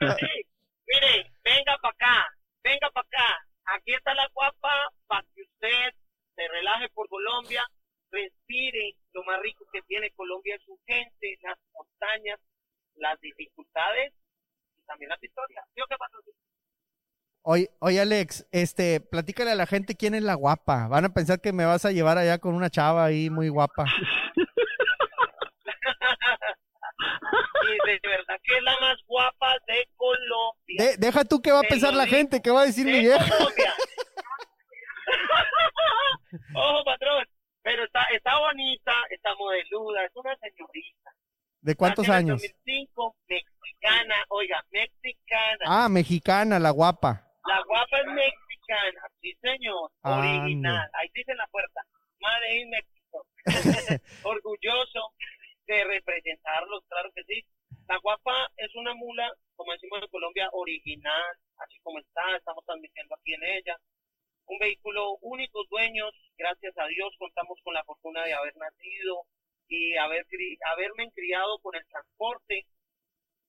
que 0.00 0.06
sí. 0.18 0.46
Mire, 0.86 1.30
venga 1.44 1.76
para 1.82 1.94
acá, 1.94 2.26
venga 2.64 2.90
para 2.90 3.06
acá. 3.06 3.46
Aquí 3.76 3.92
está 3.94 4.14
la 4.14 4.26
guapa 4.32 4.72
para 5.06 5.22
que 5.34 5.42
usted 5.42 5.92
se 6.34 6.48
relaje 6.48 6.88
por 6.90 7.08
Colombia, 7.08 7.64
respire 8.10 8.94
lo 9.12 9.22
más 9.24 9.40
rico 9.42 9.64
que 9.72 9.82
tiene 9.82 10.10
Colombia 10.12 10.56
es 10.56 10.62
su 10.64 10.78
gente, 10.86 11.38
las 11.42 11.58
montañas, 11.74 12.40
las 12.96 13.20
dificultades 13.20 14.12
y 14.78 14.86
también 14.86 15.10
las 15.10 15.20
victorias. 15.20 15.64
¿Sí 15.74 15.80
o 15.82 15.86
qué 15.86 15.96
pasa? 15.98 16.16
Oye, 17.88 18.00
Alex, 18.02 18.46
este, 18.52 19.00
platícale 19.00 19.50
a 19.52 19.54
la 19.54 19.64
gente 19.64 19.94
quién 19.96 20.14
es 20.14 20.22
la 20.22 20.34
guapa. 20.34 20.88
Van 20.88 21.06
a 21.06 21.08
pensar 21.08 21.40
que 21.40 21.54
me 21.54 21.64
vas 21.64 21.86
a 21.86 21.90
llevar 21.90 22.18
allá 22.18 22.36
con 22.36 22.54
una 22.54 22.68
chava 22.68 23.02
ahí 23.02 23.30
muy 23.30 23.48
guapa. 23.48 23.86
Y 27.64 27.90
de 27.90 28.00
verdad 28.02 28.38
que 28.42 28.56
es 28.56 28.62
la 28.62 28.74
más 28.80 28.96
guapa 29.06 29.54
de 29.66 29.88
Colombia. 29.96 30.76
De- 30.84 30.96
deja 30.98 31.24
tú 31.24 31.40
qué 31.40 31.52
va 31.52 31.60
a 31.60 31.62
pensar 31.62 31.94
la 31.94 32.04
digo. 32.04 32.16
gente, 32.16 32.42
qué 32.42 32.50
va 32.50 32.62
a 32.62 32.66
decir 32.66 32.84
mi 32.84 32.92
de 32.92 33.00
vieja. 33.00 33.36
Colombia. 33.36 33.72
Ojo, 36.54 36.84
patrón. 36.84 37.24
Pero 37.62 37.84
está, 37.84 38.02
está 38.14 38.38
bonita, 38.38 38.92
está 39.10 39.34
modeluda, 39.36 40.04
es 40.04 40.10
una 40.14 40.36
señorita. 40.36 41.10
¿De 41.60 41.74
cuántos 41.74 42.08
años? 42.08 42.40
2005, 42.42 43.16
mexicana, 43.28 44.14
oiga, 44.28 44.64
mexicana. 44.70 45.64
Ah, 45.66 45.88
mexicana, 45.88 46.58
la 46.58 46.70
guapa. 46.70 47.24
La 47.46 47.62
guapa 47.64 47.98
es 48.00 48.06
mexicana, 48.06 49.00
sí 49.22 49.34
Ande. 50.14 50.28
original. 50.28 50.90
Ahí 50.94 51.08
dice 51.14 51.32
en 51.32 51.38
la 51.38 51.46
puerta, 51.48 51.82
Made 52.20 52.58
in 52.58 52.70
México. 52.70 53.26
Orgulloso 54.22 55.12
de 55.66 55.84
representarlos, 55.84 56.84
claro 56.88 57.10
que 57.14 57.24
sí. 57.24 57.44
La 57.86 57.98
guapa 57.98 58.50
es 58.56 58.74
una 58.74 58.94
mula, 58.94 59.32
como 59.56 59.72
decimos 59.72 60.02
en 60.02 60.08
Colombia, 60.08 60.48
original, 60.52 61.36
así 61.58 61.78
como 61.82 61.98
está, 61.98 62.36
estamos 62.36 62.64
transmitiendo 62.64 63.14
aquí 63.14 63.34
en 63.34 63.44
ella. 63.44 63.76
Un 64.46 64.58
vehículo 64.58 65.16
únicos 65.20 65.68
dueños, 65.68 66.12
gracias 66.36 66.76
a 66.78 66.86
Dios 66.86 67.14
contamos 67.18 67.58
con 67.62 67.74
la 67.74 67.84
fortuna 67.84 68.24
de 68.24 68.34
haber 68.34 68.56
nacido 68.56 69.24
y 69.68 69.96
haber, 69.96 70.26
haberme 70.66 71.10
criado 71.12 71.58
con 71.60 71.74
el 71.76 71.86
transporte. 71.86 72.66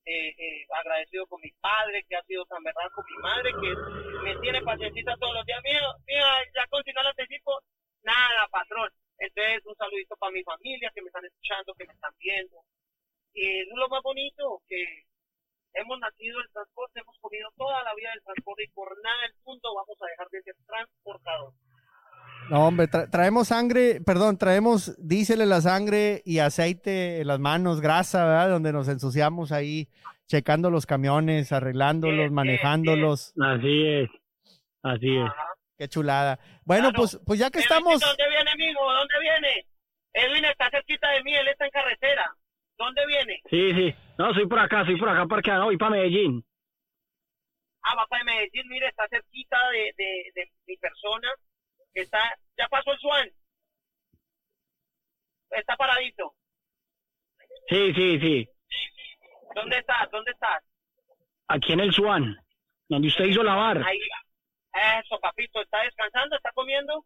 Eh, 0.05 0.33
eh, 0.39 0.65
agradecido 0.73 1.27
con 1.27 1.39
mi 1.41 1.51
padre, 1.61 2.03
que 2.09 2.15
ha 2.15 2.23
sido 2.23 2.43
tan 2.45 2.63
verdad 2.63 2.89
con 2.95 3.05
mi 3.05 3.17
madre, 3.21 3.51
que 3.51 3.75
me 4.23 4.35
tiene 4.41 4.61
paciencita 4.63 5.15
todos 5.17 5.35
los 5.35 5.45
días. 5.45 5.61
Mira, 5.63 5.81
mira 6.07 6.25
ya 6.55 6.65
continúa 6.67 7.01
el 7.03 7.07
anticipo. 7.09 7.61
Nada, 8.01 8.47
patrón. 8.49 8.89
Entonces, 9.19 9.65
un 9.65 9.75
saludito 9.75 10.15
para 10.15 10.31
mi 10.31 10.43
familia 10.43 10.91
que 10.95 11.01
me 11.01 11.07
están 11.07 11.25
escuchando, 11.25 11.73
que 11.75 11.85
me 11.85 11.93
están 11.93 12.13
viendo. 12.17 12.57
Y 13.33 13.61
es 13.61 13.67
lo 13.75 13.87
más 13.89 14.01
bonito, 14.01 14.61
que 14.67 15.03
hemos 15.73 15.99
nacido 15.99 16.39
el 16.39 16.49
transporte, 16.51 17.01
hemos 17.01 17.17
comido 17.19 17.49
toda 17.57 17.83
la 17.83 17.93
vida 17.95 18.11
del 18.11 18.23
transporte 18.23 18.63
y 18.63 18.69
por 18.69 18.89
nada 19.03 19.21
del 19.21 19.35
mundo 19.43 19.75
vamos 19.75 19.97
a 20.01 20.07
dejar 20.07 20.29
de 20.29 20.41
ser 20.41 20.55
transportador. 20.65 21.53
No, 22.49 22.67
hombre, 22.67 22.87
traemos 22.87 23.49
sangre, 23.49 24.01
perdón, 24.01 24.37
traemos 24.37 24.95
diésel 24.97 25.41
en 25.41 25.49
la 25.49 25.61
sangre 25.61 26.23
y 26.25 26.39
aceite 26.39 27.21
en 27.21 27.27
las 27.27 27.39
manos, 27.39 27.79
grasa, 27.79 28.25
¿verdad? 28.25 28.49
Donde 28.49 28.73
nos 28.73 28.87
ensuciamos 28.87 29.51
ahí, 29.51 29.87
checando 30.27 30.71
los 30.71 30.87
camiones, 30.87 31.51
arreglándolos, 31.51 32.31
manejándolos. 32.31 33.33
Así 33.39 33.85
es, 33.85 34.09
así 34.81 35.17
es. 35.17 35.31
Qué 35.77 35.87
chulada. 35.87 36.39
Bueno, 36.65 36.91
pues, 36.91 37.19
pues 37.25 37.39
ya 37.39 37.51
que 37.51 37.59
estamos... 37.59 37.99
¿Dónde 37.99 38.29
viene, 38.29 38.49
amigo? 38.51 38.81
¿Dónde 38.93 39.13
viene? 39.21 39.65
Edwin 40.13 40.45
está 40.45 40.69
cerquita 40.71 41.09
de 41.11 41.23
mí, 41.23 41.33
él 41.35 41.47
está 41.47 41.65
en 41.65 41.71
carretera. 41.71 42.33
¿Dónde 42.79 43.05
viene? 43.05 43.41
Sí, 43.49 43.73
sí. 43.73 43.95
No, 44.17 44.33
soy 44.33 44.47
por 44.47 44.59
acá, 44.59 44.85
soy 44.85 44.97
por 44.97 45.09
acá 45.09 45.27
parqueado, 45.27 45.65
voy 45.65 45.77
para 45.77 45.91
Medellín. 45.91 46.43
Ah, 47.83 47.95
va 47.95 48.07
para 48.07 48.23
Medellín, 48.23 48.67
mire, 48.69 48.87
está 48.87 49.07
cerquita 49.07 49.57
de, 49.69 49.93
de, 49.97 50.31
de 50.33 50.51
mi 50.65 50.75
persona 50.77 51.29
está, 51.93 52.19
ya 52.57 52.67
pasó 52.67 52.91
el 52.91 52.99
Swan. 52.99 53.29
Está 55.51 55.75
paradito. 55.75 56.35
Sí, 57.67 57.93
sí, 57.93 58.19
sí. 58.19 58.49
¿Dónde 59.55 59.77
estás? 59.79 60.09
¿Dónde 60.11 60.31
estás? 60.31 60.63
Aquí 61.47 61.73
en 61.73 61.79
el 61.79 61.93
Swan, 61.93 62.37
donde 62.87 63.07
usted 63.07 63.25
hizo 63.25 63.43
la 63.43 63.55
bar. 63.55 63.83
Ahí. 63.85 63.99
Eso, 65.03 65.19
papito, 65.19 65.61
¿está 65.61 65.81
descansando? 65.81 66.35
¿Está 66.35 66.51
comiendo? 66.53 67.05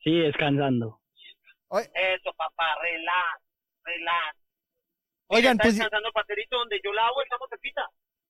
Sí, 0.00 0.18
descansando. 0.18 1.00
Eso, 1.94 2.32
papá, 2.34 2.76
relax, 2.82 3.42
relax. 3.84 4.38
Oigan, 5.28 5.52
está 5.52 5.62
pues... 5.62 5.74
descansando 5.76 6.12
paterito 6.12 6.58
donde 6.58 6.80
yo 6.84 6.92
la 6.92 7.06
hago, 7.06 7.22
estamos 7.22 7.48
pita. 7.60 7.88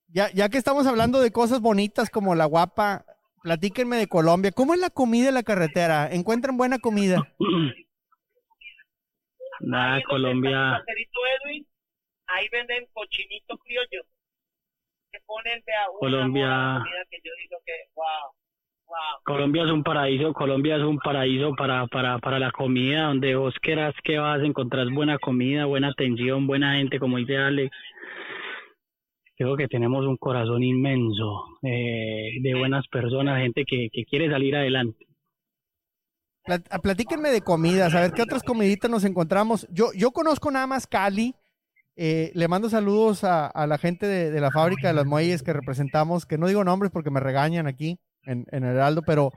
Ya, 0.08 0.30
ya 0.32 0.48
que 0.50 0.58
estamos 0.58 0.86
hablando 0.86 1.20
de 1.20 1.32
cosas 1.32 1.60
bonitas 1.60 2.10
como 2.10 2.34
la 2.34 2.44
guapa, 2.44 3.04
Platíquenme 3.42 3.96
de 3.96 4.06
Colombia. 4.06 4.52
¿Cómo 4.52 4.74
es 4.74 4.80
la 4.80 4.90
comida 4.90 5.28
en 5.28 5.34
la 5.34 5.42
carretera? 5.42 6.08
¿Encuentran 6.10 6.56
buena 6.56 6.78
comida? 6.78 7.20
Nada, 9.60 10.00
Colombia. 10.08 10.84
Ahí 12.28 12.48
venden 12.50 12.86
cochinito 12.92 13.58
criollo. 13.58 14.02
Que 15.10 15.18
ponen 15.26 15.62
de 15.66 15.72
a 15.74 15.86
Colombia. 15.98 16.82
Que 17.10 17.18
yo 17.22 17.32
digo 17.42 17.58
que, 17.66 17.72
wow, 17.94 18.04
wow. 18.86 18.96
Colombia 19.24 19.64
es 19.64 19.70
un 19.70 19.82
paraíso, 19.82 20.32
Colombia 20.32 20.76
es 20.76 20.82
un 20.82 20.98
paraíso 20.98 21.52
para, 21.56 21.86
para, 21.88 22.18
para 22.18 22.38
la 22.38 22.50
comida, 22.52 23.08
donde 23.08 23.34
vos 23.34 23.54
quieras 23.60 23.94
que 24.04 24.18
vas 24.18 24.40
a 24.40 24.44
encontrar 24.44 24.88
buena 24.90 25.18
comida, 25.18 25.66
buena 25.66 25.88
atención, 25.88 26.46
buena 26.46 26.76
gente, 26.76 26.98
como 26.98 27.18
dice 27.18 27.36
Alex 27.36 27.76
creo 29.42 29.56
que 29.56 29.68
tenemos 29.68 30.06
un 30.06 30.16
corazón 30.16 30.62
inmenso 30.62 31.44
eh, 31.62 32.40
de 32.40 32.54
buenas 32.54 32.86
personas, 32.88 33.40
gente 33.40 33.64
que, 33.64 33.88
quiere 34.08 34.30
salir 34.30 34.56
adelante. 34.56 35.06
Ah, 36.46 36.78
platíquenme 36.78 37.30
de 37.30 37.40
comidas, 37.40 37.94
a 37.94 38.00
ver 38.00 38.12
qué 38.12 38.22
otras 38.22 38.42
comiditas 38.42 38.90
nos 38.90 39.04
encontramos. 39.04 39.66
Yo, 39.70 39.92
yo 39.94 40.10
conozco 40.10 40.50
nada 40.50 40.66
más 40.66 40.86
Cali. 40.86 41.34
Eh, 41.94 42.32
le 42.34 42.48
mando 42.48 42.70
saludos 42.70 43.22
a, 43.22 43.52
la 43.66 43.78
gente 43.78 44.06
de, 44.06 44.40
la 44.40 44.50
fábrica 44.50 44.88
de 44.88 44.94
las 44.94 45.06
muelles 45.06 45.42
que 45.42 45.52
representamos, 45.52 46.24
que 46.24 46.38
no 46.38 46.46
digo 46.46 46.64
nombres 46.64 46.90
porque 46.90 47.10
me 47.10 47.20
regañan 47.20 47.66
aquí 47.66 47.98
en, 48.24 48.46
en 48.50 48.64
Heraldo, 48.64 49.02
pero, 49.02 49.30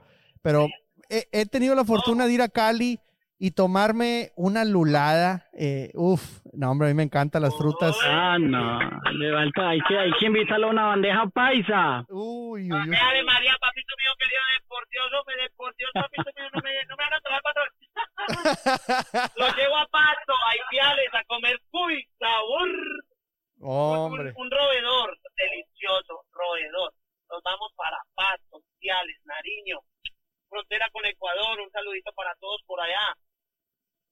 he, 1.08 1.46
tenido 1.46 1.74
la 1.74 1.84
fortuna 1.84 2.26
de 2.26 2.32
ir 2.32 2.42
a 2.42 2.48
Cali 2.48 2.98
y 3.38 3.50
tomarme 3.52 4.32
una 4.36 4.64
lulada. 4.64 5.48
Eh, 5.52 5.90
uf, 5.94 6.40
no, 6.52 6.70
hombre, 6.70 6.88
a 6.88 6.90
mí 6.90 6.96
me 6.96 7.02
encantan 7.02 7.42
las 7.42 7.56
frutas. 7.56 7.96
Ah, 8.02 8.38
no, 8.38 8.80
le 9.12 9.32
falta, 9.32 9.68
hay 9.68 9.80
que, 9.86 9.98
hay 9.98 10.12
que 10.18 10.26
invitarle 10.26 10.66
a 10.66 10.70
una 10.70 10.86
bandeja 10.86 11.26
paisa. 11.26 12.04
Uy, 12.08 12.72
uy, 12.72 12.88
uy. 12.88 12.96
Ave 12.96 13.22
María, 13.24 13.54
papito 13.60 13.94
mío 13.98 14.12
querido, 14.18 14.42
deportioso, 14.60 15.24
me 15.26 15.42
deportioso, 15.42 15.92
papito 15.94 16.30
mío, 16.36 16.48
no 16.52 16.60
me, 16.62 16.84
no 16.86 16.96
me 16.96 17.04
van 17.04 17.12
a 17.12 17.20
traer 17.20 17.42
patrón. 17.42 17.68
Lo 19.36 19.46
llevo 19.54 19.76
a 19.76 19.86
Pasto, 19.86 20.32
a 20.32 20.56
Ipiales, 20.56 21.14
a 21.14 21.24
comer 21.24 21.60
cuy, 21.70 22.06
sabor. 22.18 22.70
Hombre. 23.60 24.32
Un, 24.36 24.44
un, 24.46 24.50
roedor, 24.50 25.18
delicioso, 25.36 26.24
roedor. 26.32 26.92
Nos 27.28 27.42
vamos 27.42 27.72
para 27.76 27.98
Pasto, 28.14 28.62
Ipiales, 28.76 29.16
Nariño, 29.24 29.80
frontera 30.48 30.88
con 30.92 31.04
Ecuador, 31.04 31.60
un 31.60 31.70
saludito 31.70 32.12
para 32.12 32.34
todos 32.36 32.62
por 32.66 32.80
allá 32.80 33.16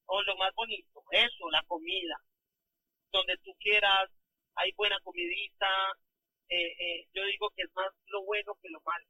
o 0.06 0.22
lo 0.22 0.36
más 0.36 0.54
bonito, 0.54 1.02
eso, 1.10 1.50
la 1.50 1.62
comida. 1.66 2.16
Donde 3.12 3.36
tú 3.38 3.54
quieras, 3.60 4.10
hay 4.56 4.72
buena 4.72 4.98
comidita. 5.00 5.68
Eh, 6.48 6.74
eh, 6.78 7.06
yo 7.14 7.24
digo 7.24 7.50
que 7.56 7.62
es 7.62 7.70
más 7.74 7.92
lo 8.06 8.24
bueno 8.24 8.54
que 8.60 8.68
lo 8.68 8.80
malo. 8.84 9.06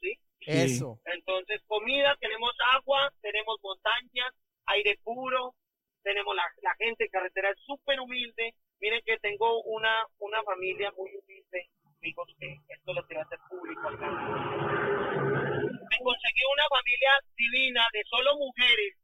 ¿Sí? 0.00 0.18
Eso. 0.40 1.00
Entonces, 1.04 1.62
comida, 1.66 2.16
tenemos 2.20 2.52
agua, 2.74 3.12
tenemos 3.20 3.56
montañas, 3.62 4.34
aire 4.66 4.98
puro, 5.02 5.54
tenemos 6.02 6.34
la, 6.36 6.44
la 6.62 6.74
gente 6.76 7.04
en 7.04 7.10
carretera 7.10 7.50
es 7.50 7.58
súper 7.64 8.00
humilde. 8.00 8.54
Miren 8.80 9.02
que 9.04 9.18
tengo 9.18 9.62
una, 9.62 10.06
una 10.18 10.42
familia 10.42 10.92
muy 10.96 11.10
humilde, 11.16 11.70
amigos, 11.98 12.28
que 12.38 12.58
esto 12.68 12.92
lo 12.92 13.06
quiero 13.06 13.22
hacer 13.22 13.38
público 13.48 13.88
acá. 13.88 14.10
Me 15.90 15.98
conseguí 16.04 16.42
una 16.52 16.68
familia 16.68 17.10
divina 17.36 17.88
de 17.92 18.04
solo 18.04 18.36
mujeres 18.36 18.96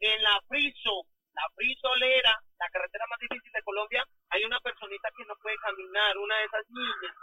en 0.00 0.22
la 0.22 0.40
Friso, 0.48 1.06
la 1.34 1.46
Frisolera, 1.54 2.34
la 2.58 2.68
carretera 2.70 3.06
más 3.08 3.18
difícil 3.20 3.52
de 3.52 3.62
Colombia, 3.62 4.04
hay 4.30 4.44
una 4.44 4.60
personita 4.60 5.08
que 5.16 5.24
no 5.24 5.34
puede 5.42 5.56
caminar, 5.58 6.16
una 6.18 6.38
de 6.38 6.44
esas 6.44 6.64
niñas. 6.70 7.14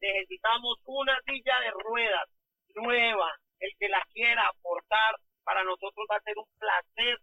Necesitamos 0.00 0.78
una 0.84 1.18
silla 1.26 1.60
de 1.60 1.70
ruedas 1.70 2.28
nueva. 2.74 3.34
El 3.60 3.70
que 3.78 3.88
la 3.88 4.02
quiera 4.12 4.46
aportar, 4.48 5.16
para 5.44 5.62
nosotros 5.64 6.06
va 6.10 6.16
a 6.16 6.22
ser 6.22 6.36
un 6.36 6.46
placer 6.58 7.18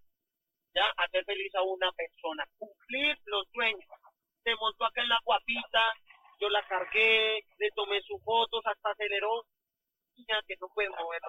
ya 0.73 0.85
hacer 0.97 1.25
feliz 1.25 1.53
a 1.55 1.61
una 1.63 1.91
persona, 1.93 2.45
cumplir 2.57 3.17
los 3.25 3.47
sueños. 3.51 3.89
Se 4.43 4.55
montó 4.55 4.85
acá 4.85 5.01
en 5.01 5.09
la 5.09 5.19
guapita, 5.23 5.93
yo 6.39 6.49
la 6.49 6.65
cargué, 6.67 7.43
le 7.57 7.71
tomé 7.75 8.01
sus 8.01 8.23
fotos, 8.23 8.61
hasta 8.65 8.91
aceleró, 8.91 9.45
niña 10.15 10.39
que 10.47 10.55
no 10.61 10.69
puede 10.73 10.89
mover. 10.89 11.21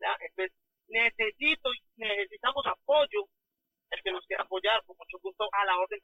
Ya, 0.00 0.16
necesito 0.92 1.72
y 1.74 1.80
necesitamos 1.96 2.64
apoyo. 2.66 3.26
El 3.90 4.02
que 4.02 4.12
nos 4.12 4.24
quiera 4.26 4.44
apoyar, 4.44 4.82
con 4.86 4.96
mucho 4.96 5.18
gusto, 5.22 5.48
a 5.52 5.64
la 5.66 5.78
orden. 5.78 5.98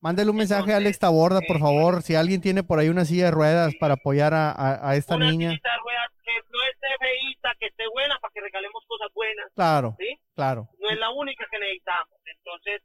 Mándele 0.00 0.30
un 0.30 0.36
mensaje 0.36 0.72
a 0.72 0.76
Alex 0.76 0.98
Taborda, 0.98 1.40
por 1.40 1.56
eh, 1.56 1.60
favor. 1.60 2.02
Si 2.02 2.14
alguien 2.14 2.40
tiene 2.40 2.62
por 2.62 2.78
ahí 2.78 2.88
una 2.88 3.04
silla 3.04 3.24
de 3.24 3.30
ruedas 3.32 3.74
para 3.80 3.94
apoyar 3.94 4.34
a, 4.34 4.54
a, 4.88 4.94
esta 4.94 5.16
una 5.16 5.30
niña. 5.30 5.50
Silla 5.50 5.72
de 5.72 5.78
ruedas 5.82 6.10
que 6.22 6.32
no 6.50 6.62
esté 6.70 6.86
feíta, 7.00 7.54
que 7.58 7.66
esté 7.66 7.88
buena 7.88 8.16
para 8.20 8.32
que 8.32 8.40
regalemos 8.40 8.84
cosas 8.86 9.08
buenas. 9.14 9.50
Claro. 9.54 9.96
¿sí? 9.98 10.16
Claro. 10.34 10.68
No 10.78 10.90
es 10.90 10.98
la 10.98 11.10
única 11.10 11.46
que 11.50 11.58
necesitamos. 11.58 12.20
Entonces, 12.24 12.82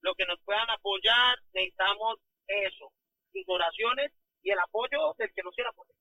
lo 0.00 0.14
que 0.14 0.26
nos 0.26 0.40
puedan 0.40 0.68
apoyar, 0.70 1.38
necesitamos 1.52 2.18
eso. 2.48 2.90
Sus 3.32 3.44
oraciones 3.48 4.10
y 4.42 4.50
el 4.50 4.58
apoyo 4.58 5.14
del 5.18 5.32
que 5.34 5.42
nos 5.42 5.54
quiera 5.54 5.70
apoyar. 5.70 5.94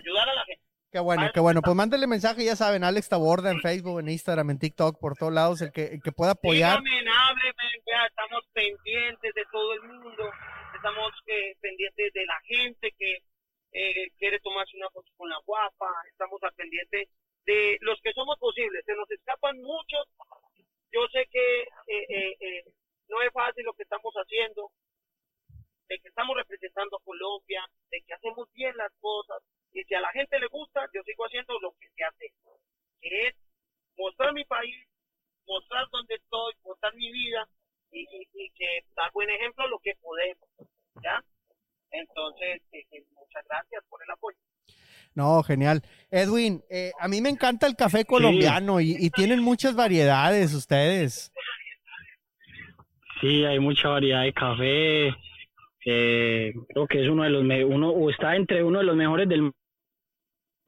Ayudar 0.00 0.28
a 0.28 0.34
la 0.34 0.44
gente. 0.44 0.69
Qué 0.92 0.98
bueno, 0.98 1.30
qué 1.32 1.38
bueno. 1.38 1.62
Pues 1.62 1.76
mándele 1.76 2.08
mensaje, 2.08 2.44
ya 2.44 2.56
saben, 2.56 2.82
Alex 2.82 3.08
Taborda 3.08 3.52
en 3.52 3.60
Facebook, 3.60 4.00
en 4.00 4.08
Instagram, 4.08 4.50
en 4.50 4.58
TikTok, 4.58 4.98
por 4.98 5.16
todos 5.16 5.32
lados, 5.32 5.62
el 5.62 5.70
que, 5.70 5.84
el 5.86 6.02
que 6.02 6.10
pueda 6.10 6.32
apoyar. 6.32 6.82
estamos 8.08 8.44
pendientes 8.52 9.34
de 9.34 9.44
todo 9.52 9.72
el 9.74 9.82
mundo, 9.82 10.24
estamos 10.74 11.12
eh, 11.26 11.54
pendientes 11.60 12.12
de 12.12 12.26
la 12.26 12.40
gente 12.42 12.92
que 12.98 13.22
eh, 13.72 14.10
quiere 14.18 14.40
tomarse 14.40 14.76
una 14.76 14.90
foto 14.90 15.12
con 15.16 15.28
la 15.30 15.38
guapa, 15.46 15.86
estamos 16.10 16.42
al 16.42 16.54
pendiente 16.54 17.08
de 17.46 17.78
los 17.82 18.00
que 18.02 18.12
somos 18.12 18.36
posibles. 18.40 18.84
Se 18.84 18.94
nos 18.96 19.08
escapan 19.12 19.62
muchos. 19.62 20.08
Yo 20.90 21.06
sé 21.12 21.24
que 21.30 21.68
eh, 21.86 22.64
no 23.08 23.22
es 23.22 23.32
fácil 23.32 23.64
lo 23.64 23.74
que 23.74 23.84
estamos 23.84 24.12
haciendo, 24.14 24.72
de 25.86 26.00
que 26.00 26.08
estamos 26.08 26.36
representando 26.36 26.96
a 26.96 27.04
Colombia, 27.04 27.62
de 27.92 28.02
que 28.02 28.14
hacemos 28.14 28.48
bien 28.54 28.76
las 28.76 28.90
cosas, 29.00 29.40
y 29.72 29.84
si 29.84 29.94
a 29.94 30.00
la 30.00 30.10
gente 30.12 30.38
le 30.38 30.46
gusta, 30.48 30.80
yo 30.92 31.02
sigo 31.02 31.24
haciendo 31.24 31.58
lo 31.60 31.72
que 31.80 31.88
se 31.94 32.04
hace, 32.04 32.32
que 33.00 33.28
es 33.28 33.34
mostrar 33.96 34.32
mi 34.32 34.44
país, 34.44 34.76
mostrar 35.46 35.86
dónde 35.92 36.14
estoy, 36.14 36.54
mostrar 36.64 36.94
mi 36.94 37.10
vida 37.12 37.48
y, 37.92 38.50
que 38.54 38.84
dar 38.96 39.10
buen 39.12 39.30
ejemplo 39.30 39.66
lo 39.68 39.78
que 39.78 39.94
podemos. 40.00 40.48
¿Ya? 41.02 41.22
Entonces, 41.90 42.62
eh, 42.72 43.04
muchas 43.14 43.44
gracias 43.48 43.84
por 43.88 44.02
el 44.02 44.10
apoyo. 44.10 44.36
No, 45.14 45.42
genial. 45.42 45.82
Edwin, 46.10 46.62
eh, 46.70 46.92
a 47.00 47.08
mí 47.08 47.20
me 47.20 47.30
encanta 47.30 47.66
el 47.66 47.74
café 47.74 48.04
colombiano 48.04 48.80
y, 48.80 48.96
y, 48.98 49.10
tienen 49.10 49.40
muchas 49.40 49.74
variedades 49.74 50.54
ustedes. 50.54 51.32
Sí, 53.20 53.44
hay 53.44 53.58
mucha 53.58 53.88
variedad 53.88 54.22
de 54.22 54.32
café. 54.32 55.08
Eh, 55.84 56.52
creo 56.68 56.86
que 56.86 57.02
es 57.02 57.08
uno 57.08 57.24
de 57.24 57.30
los 57.30 57.42
uno 57.42 57.90
o 57.90 58.10
está 58.10 58.36
entre 58.36 58.62
uno 58.62 58.78
de 58.78 58.84
los 58.84 58.96
mejores 58.96 59.28
del 59.28 59.52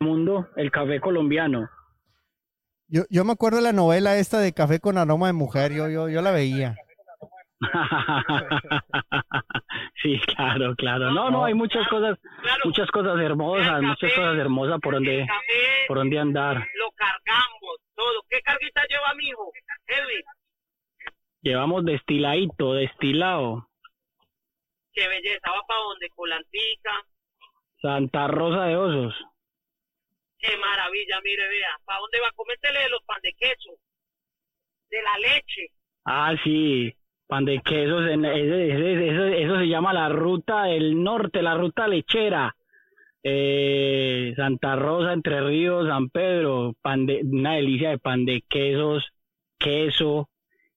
mundo, 0.03 0.49
el 0.57 0.71
café 0.71 1.01
colombiano. 1.01 1.71
Yo, 2.89 3.05
yo 3.09 3.25
me 3.25 3.33
acuerdo 3.33 3.57
de 3.57 3.63
la 3.63 3.73
novela 3.73 4.19
esta 4.19 4.39
de 4.39 4.53
Café 4.53 4.79
con 4.79 4.99
aroma 4.99 5.29
de 5.29 5.33
mujer, 5.33 5.73
yo, 5.73 5.89
yo, 5.89 6.11
yo 6.11 6.21
la 6.21 6.31
veía. 6.31 6.77
sí, 10.03 10.21
claro, 10.35 10.75
claro. 10.77 11.11
No, 11.11 11.31
no, 11.31 11.47
hay 11.47 11.55
muchas 11.55 11.89
cosas, 11.89 12.19
muchas 12.65 12.91
cosas 12.91 13.19
hermosas, 13.19 13.81
muchas 13.81 14.13
cosas 14.13 14.37
hermosas 14.37 14.79
por 14.83 14.93
donde, 14.95 15.27
por 15.89 15.99
donde 15.99 16.19
andar. 16.19 16.57
Lo 16.57 16.91
cargamos, 16.95 17.79
todo. 17.95 18.23
¿Qué 18.29 18.41
carguita 18.43 18.83
lleva 18.89 19.15
mi 19.15 19.29
hijo? 19.29 19.51
Llevamos 21.41 21.85
destiladito, 21.85 22.75
destilado. 22.75 23.69
Qué 24.93 25.09
belleza, 25.09 25.51
va 25.51 25.63
para 25.67 25.81
donde, 25.81 26.09
Colantica. 26.11 26.91
Santa 27.81 28.29
Rosa 28.29 28.65
de 28.65 28.77
Osos. 28.77 29.15
Qué 30.43 30.57
maravilla, 30.59 31.21
mire, 31.23 31.49
vea. 31.49 31.79
¿Para 31.87 32.01
dónde 32.01 32.21
va? 32.21 32.31
Cométele 32.33 32.81
de 32.81 32.89
los 32.91 33.03
pan 33.05 33.21
de 33.23 33.33
queso, 33.33 33.71
de 34.91 35.03
la 35.03 35.19
leche. 35.19 35.71
Ah, 36.05 36.35
sí 36.45 36.95
pan 37.33 37.47
de 37.47 37.63
quesos, 37.63 38.05
eso, 38.05 39.25
eso, 39.25 39.59
se 39.59 39.67
llama 39.67 39.95
la 39.95 40.11
ruta 40.11 40.65
del 40.65 41.03
norte, 41.03 41.41
la 41.41 41.55
ruta 41.55 41.89
lechera. 41.89 42.55
Eh, 43.23 44.35
Santa 44.37 44.77
Rosa, 44.77 45.15
Entre 45.15 45.41
Ríos, 45.41 45.89
San 45.89 46.11
Pedro, 46.11 46.75
pan 46.83 47.07
de, 47.07 47.23
una 47.25 47.55
delicia 47.55 47.89
de 47.89 47.99
pan 47.99 48.27
de 48.27 48.43
quesos, 48.47 49.15
queso, 49.59 50.29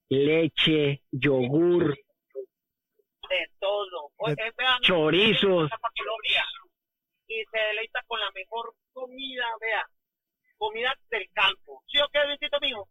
leche, 0.07 1.01
yogur, 1.11 1.97
de 3.29 3.49
todo, 3.59 4.11
chorizos. 4.79 5.69
Y 7.27 7.43
se 7.51 7.57
deleita 7.57 8.01
con 8.07 8.19
la 8.19 8.29
mejor 8.35 8.73
comida, 8.93 9.45
vea, 9.59 9.83
comida 10.57 10.93
del 11.09 11.27
campo. 11.33 11.81
¿Sí 11.87 11.97
o 11.99 12.07
qué, 12.11 12.19
Vicito 12.29 12.59
mío? 12.61 12.85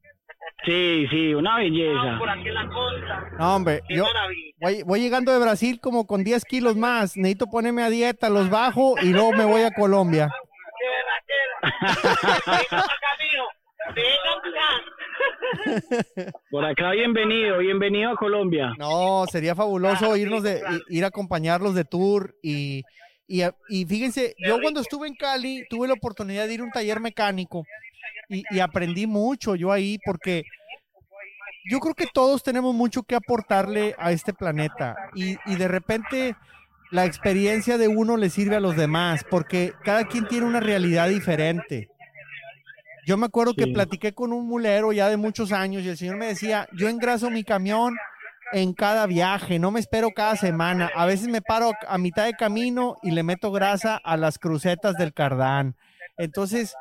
Sí, 0.65 1.07
sí, 1.11 1.35
una 1.35 1.57
belleza. 1.59 2.19
por 2.19 2.29
aquí 2.29 2.49
la 2.51 2.65
No, 2.65 3.57
hombre, 3.57 3.83
yo 3.89 4.07
voy, 4.61 4.83
voy, 4.83 5.01
llegando 5.01 5.33
de 5.33 5.39
Brasil 5.39 5.81
como 5.81 6.07
con 6.07 6.25
10 6.25 6.45
kilos 6.45 6.77
más. 6.77 7.17
Necesito 7.17 7.47
ponerme 7.47 7.83
a 7.83 7.91
dieta, 7.91 8.29
los 8.29 8.51
bajo 8.51 8.95
y 9.01 9.13
luego 9.13 9.33
me 9.33 9.45
voy 9.45 9.63
a 9.63 9.71
Colombia. 9.71 10.31
Por 16.51 16.65
acá 16.65 16.91
bienvenido, 16.93 17.59
bienvenido 17.59 18.11
a 18.11 18.17
Colombia. 18.17 18.73
No, 18.79 19.25
sería 19.27 19.55
fabuloso 19.55 20.17
irnos 20.17 20.43
de 20.43 20.63
ir 20.89 21.05
a 21.05 21.09
acompañarlos 21.09 21.75
de 21.75 21.85
tour 21.85 22.35
y, 22.43 22.83
y, 23.27 23.43
y 23.69 23.87
fíjense, 23.87 24.35
yo 24.39 24.61
cuando 24.61 24.81
estuve 24.81 25.09
en 25.09 25.15
Cali 25.15 25.65
tuve 25.69 25.89
la 25.89 25.95
oportunidad 25.95 26.47
de 26.47 26.55
ir 26.55 26.61
a 26.61 26.65
un 26.65 26.71
taller 26.71 27.01
mecánico 27.01 27.65
y, 28.29 28.61
aprendí 28.61 29.07
mucho 29.07 29.55
yo 29.55 29.73
ahí 29.73 29.99
porque 30.05 30.45
yo 31.71 31.81
creo 31.81 31.95
que 31.95 32.07
todos 32.13 32.43
tenemos 32.43 32.75
mucho 32.75 33.03
que 33.03 33.15
aportarle 33.15 33.95
a 33.99 34.13
este 34.13 34.35
planeta 34.35 34.97
y, 35.15 35.37
y, 35.47 35.57
de 35.57 35.69
repente 35.69 36.37
la 36.91 37.07
experiencia 37.07 37.79
de 37.79 37.89
uno 37.89 38.17
le 38.17 38.31
sirve 38.31 38.57
a 38.57 38.61
los 38.61 38.77
demás 38.77 39.25
porque 39.29 39.73
cada 39.83 40.05
quien 40.07 40.29
tiene 40.29 40.47
una 40.47 40.61
realidad 40.61 41.09
diferente. 41.09 41.89
Yo 43.07 43.17
me 43.17 43.27
acuerdo 43.27 43.55
que 43.55 43.67
platiqué 43.67 44.15
con 44.15 44.33
un 44.33 44.47
mulero 44.47 44.93
ya 44.93 45.09
de 45.09 45.17
muchos 45.19 45.53
años 45.53 45.83
y 45.83 45.89
el 45.89 45.97
señor 45.97 46.17
me 46.17 46.27
decía, 46.27 46.69
yo 46.73 46.89
engraso 46.89 47.31
mi 47.31 47.45
camión 47.45 47.97
en 48.55 48.73
cada 48.73 49.07
viaje, 49.07 49.59
no 49.59 49.73
me 49.73 49.81
espero 49.81 50.11
cada 50.15 50.37
semana. 50.37 50.89
A 50.95 51.07
veces 51.07 51.27
me 51.27 51.43
paro 51.43 51.73
a 51.89 51.99
mitad 51.99 52.25
de 52.25 52.35
camino 52.35 52.97
y 53.03 53.11
le 53.11 53.25
meto 53.25 53.51
grasa 53.51 53.97
a 53.97 54.17
las 54.17 54.39
crucetas 54.39 54.95
del 54.95 55.13
cardán. 55.13 55.77
Entonces, 56.17 56.77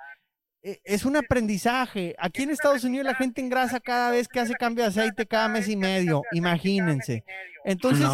e, 0.61 0.79
es 0.83 1.03
un 1.03 1.15
aprendizaje. 1.15 2.15
Aquí 2.19 2.43
en 2.43 2.51
Estados 2.51 2.83
Unidos 2.83 3.07
la 3.07 3.15
gente 3.15 3.41
engrasa 3.41 3.79
cada 3.79 4.11
vez 4.11 4.27
que 4.27 4.39
hace 4.39 4.53
cambio 4.53 4.83
de 4.83 4.89
aceite 4.89 5.25
cada 5.25 5.47
mes 5.47 5.67
y 5.67 5.75
medio, 5.75 6.21
imagínense. 6.31 7.23
Entonces, 7.65 8.07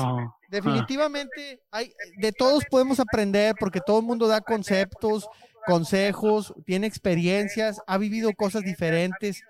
definitivamente 0.50 1.62
hay, 1.70 1.92
de 2.18 2.32
todos 2.32 2.64
podemos 2.64 3.02
aprender 3.02 3.56
porque 3.60 3.82
todo 3.86 4.00
el 4.00 4.06
mundo 4.06 4.30
da 4.30 4.40
conceptos, 4.40 5.28
consejos, 5.66 6.54
tiene 6.66 6.88
experiencias, 6.88 7.82
ha 7.88 7.98
vivido 7.98 8.32
cosas 8.38 8.64
diferentes. 8.64 9.44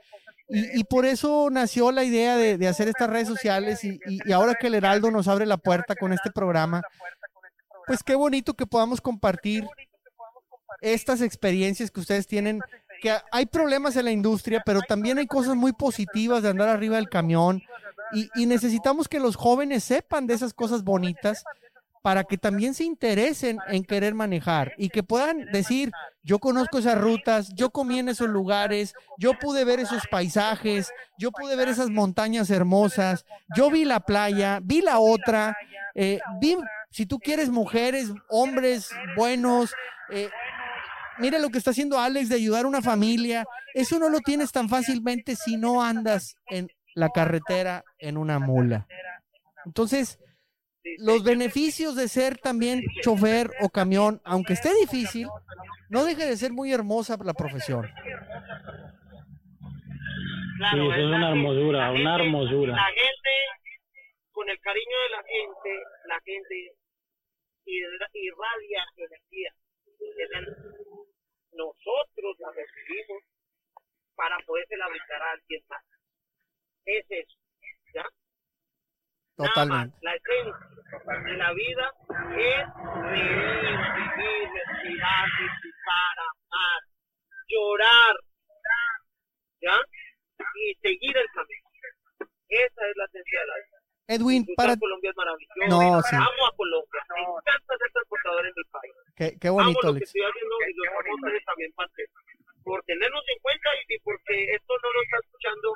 Y, 0.50 0.84
por 0.86 1.06
eso 1.06 1.50
nació 1.52 1.92
la 1.92 2.04
idea 2.04 2.36
de, 2.36 2.68
hacer 2.68 2.88
estas 2.88 3.10
redes 3.10 3.28
sociales 3.28 3.84
y, 3.84 4.00
y, 4.06 4.32
ahora 4.32 4.56
que 4.56 4.68
el 4.68 4.74
Heraldo 4.74 5.12
nos 5.12 5.28
abre 5.28 5.46
la 5.46 5.58
puerta 5.58 5.96
con 5.96 6.12
este 6.12 6.32
programa, 6.32 6.82
pues 7.86 8.02
qué 8.04 8.16
bonito 8.16 8.56
que 8.56 8.66
podamos 8.66 9.00
compartir 9.00 9.68
estas 10.82 11.22
experiencias 11.22 11.92
que 11.92 12.00
ustedes 12.00 12.26
tienen, 12.26 12.62
que 13.02 13.16
hay 13.32 13.46
problemas 13.46 13.96
en 13.96 14.06
la 14.06 14.12
industria, 14.12 14.64
pero 14.66 14.82
también 14.82 15.20
hay 15.20 15.28
cosas 15.28 15.56
muy 15.56 15.72
positivas 15.74 16.42
de 16.42 16.50
andar 16.50 16.70
arriba 16.70 16.96
del 16.96 17.10
camión 17.10 17.62
y, 18.12 18.46
necesitamos 18.46 19.08
que 19.08 19.20
los 19.20 19.36
jóvenes 19.36 19.84
sepan 19.84 20.26
de 20.26 20.34
esas 20.34 20.54
cosas 20.54 20.84
bonitas 20.84 21.44
para 22.02 22.24
que 22.24 22.38
también 22.38 22.74
se 22.74 22.84
interesen 22.84 23.58
en 23.68 23.84
querer 23.84 24.14
manejar 24.14 24.74
y 24.78 24.90
que 24.90 25.04
puedan 25.04 25.46
decir, 25.52 25.92
yo 26.24 26.40
conozco 26.40 26.80
esas 26.80 26.98
rutas, 26.98 27.54
yo 27.56 27.72
comí 27.72 28.00
en 28.00 28.10
esos 28.10 28.30
lugares, 28.30 28.94
yo 29.18 29.34
pude 29.34 29.66
ver 29.66 29.80
esos 29.80 30.08
paisajes, 30.08 30.92
yo 31.18 31.32
pude 31.32 31.56
ver 31.56 31.68
esas 31.68 31.90
montañas 31.90 32.50
hermosas, 32.50 33.26
yo 33.56 33.70
vi 33.70 33.86
la 33.86 34.00
playa, 34.00 34.60
vi 34.64 34.82
la 34.82 35.00
otra, 35.00 35.58
eh, 35.96 36.20
vi, 36.40 36.58
si 36.92 37.06
tú 37.06 37.20
quieres, 37.20 37.50
mujeres, 37.50 38.12
hombres 38.30 38.90
buenos. 39.18 39.74
Eh, 40.10 40.30
mira 41.18 41.40
lo 41.40 41.50
que 41.50 41.58
está 41.58 41.72
haciendo 41.72 42.00
Alex 42.00 42.30
de 42.30 42.36
ayudar 42.36 42.66
a 42.66 42.70
una 42.70 42.82
familia. 42.82 43.46
Eso 43.74 44.00
no 44.00 44.10
lo 44.10 44.20
tienes 44.20 44.52
tan 44.52 44.70
fácilmente 44.70 45.36
si 45.36 45.58
no 45.58 45.84
andas 45.84 46.38
en 46.48 46.70
la 46.96 47.10
carretera 47.10 47.84
en 47.98 48.18
una 48.18 48.40
mula. 48.40 48.88
Entonces, 49.66 50.20
los 50.97 51.23
beneficios 51.23 51.95
de 51.95 52.08
ser 52.08 52.38
también 52.38 52.84
chofer 53.02 53.52
o 53.62 53.69
camión, 53.69 54.21
aunque 54.23 54.54
esté 54.54 54.73
difícil, 54.75 55.28
no 55.89 56.04
deje 56.04 56.25
de 56.25 56.38
ser 56.38 56.52
muy 56.52 56.71
hermosa 56.73 57.17
la 57.23 57.34
profesión. 57.34 57.89
Claro, 60.58 60.91
sí, 60.93 60.99
es 60.99 61.06
una 61.06 61.30
hermosura, 61.30 61.91
una 61.91 62.15
hermosura. 62.15 62.73
La 62.75 62.86
gente, 62.88 63.73
con 64.32 64.49
el 64.49 64.60
cariño 64.60 64.97
de 65.04 65.10
la 65.10 65.23
gente, 65.23 65.84
la 66.06 66.19
gente 66.25 66.73
irradia 68.13 68.84
energía. 68.97 69.54
Nosotros 71.52 72.36
la 72.39 72.52
recibimos 72.52 73.23
para 74.15 74.38
poderse 74.45 74.78
la 74.78 74.88
brindar 74.88 75.21
a 75.21 75.32
alguien 75.32 75.62
más. 75.69 75.84
Es 76.86 77.06
eso, 77.10 77.38
¿ya? 77.93 78.06
Totalmente. 79.39 79.95
la 80.02 80.15
esencia 80.15 80.54
de 81.23 81.38
la 81.38 81.54
vida 81.54 81.93
es 82.36 82.65
vivir, 83.08 83.80
vivir, 83.95 84.43
respirar, 84.52 85.25
disfrutar, 85.39 86.15
amar, 86.28 86.82
llorar, 87.47 88.15
¿ya? 89.62 89.80
Y 90.56 90.75
seguir 90.82 91.15
el 91.15 91.28
camino. 91.34 91.69
Esa 92.49 92.82
es 92.89 92.97
la 92.97 93.06
esencia 93.06 93.39
de 93.39 93.47
la 93.47 93.56
vida. 93.56 93.78
Edwin, 94.08 94.45
para... 94.58 94.75
Colombia 94.75 95.12
es 95.12 95.15
maravilloso. 95.15 95.54
No, 95.69 96.02
sí. 96.02 96.15
Amo 96.15 96.43
a 96.45 96.56
Colombia. 96.58 97.02
Me 97.15 97.21
encanta 97.21 97.78
ser 97.78 97.91
transportador 97.93 98.45
en 98.45 98.54
mi 98.58 98.63
país. 98.71 98.93
Qué, 99.15 99.39
qué 99.39 99.49
bonito, 99.49 99.80
Amo 99.80 99.93
lo 99.93 99.99
que 99.99 100.04
estoy 100.04 100.21
haciendo 100.21 100.56
y 100.67 101.45
también, 101.45 101.71
parte. 101.73 102.04
Por 102.63 102.84
tenernos 102.84 103.23
en 103.30 103.39
cuenta 103.39 103.69
y 103.88 103.99
porque 103.99 104.52
esto 104.52 104.73
no 104.84 104.91
lo 104.91 105.02
está 105.04 105.17
escuchando 105.23 105.73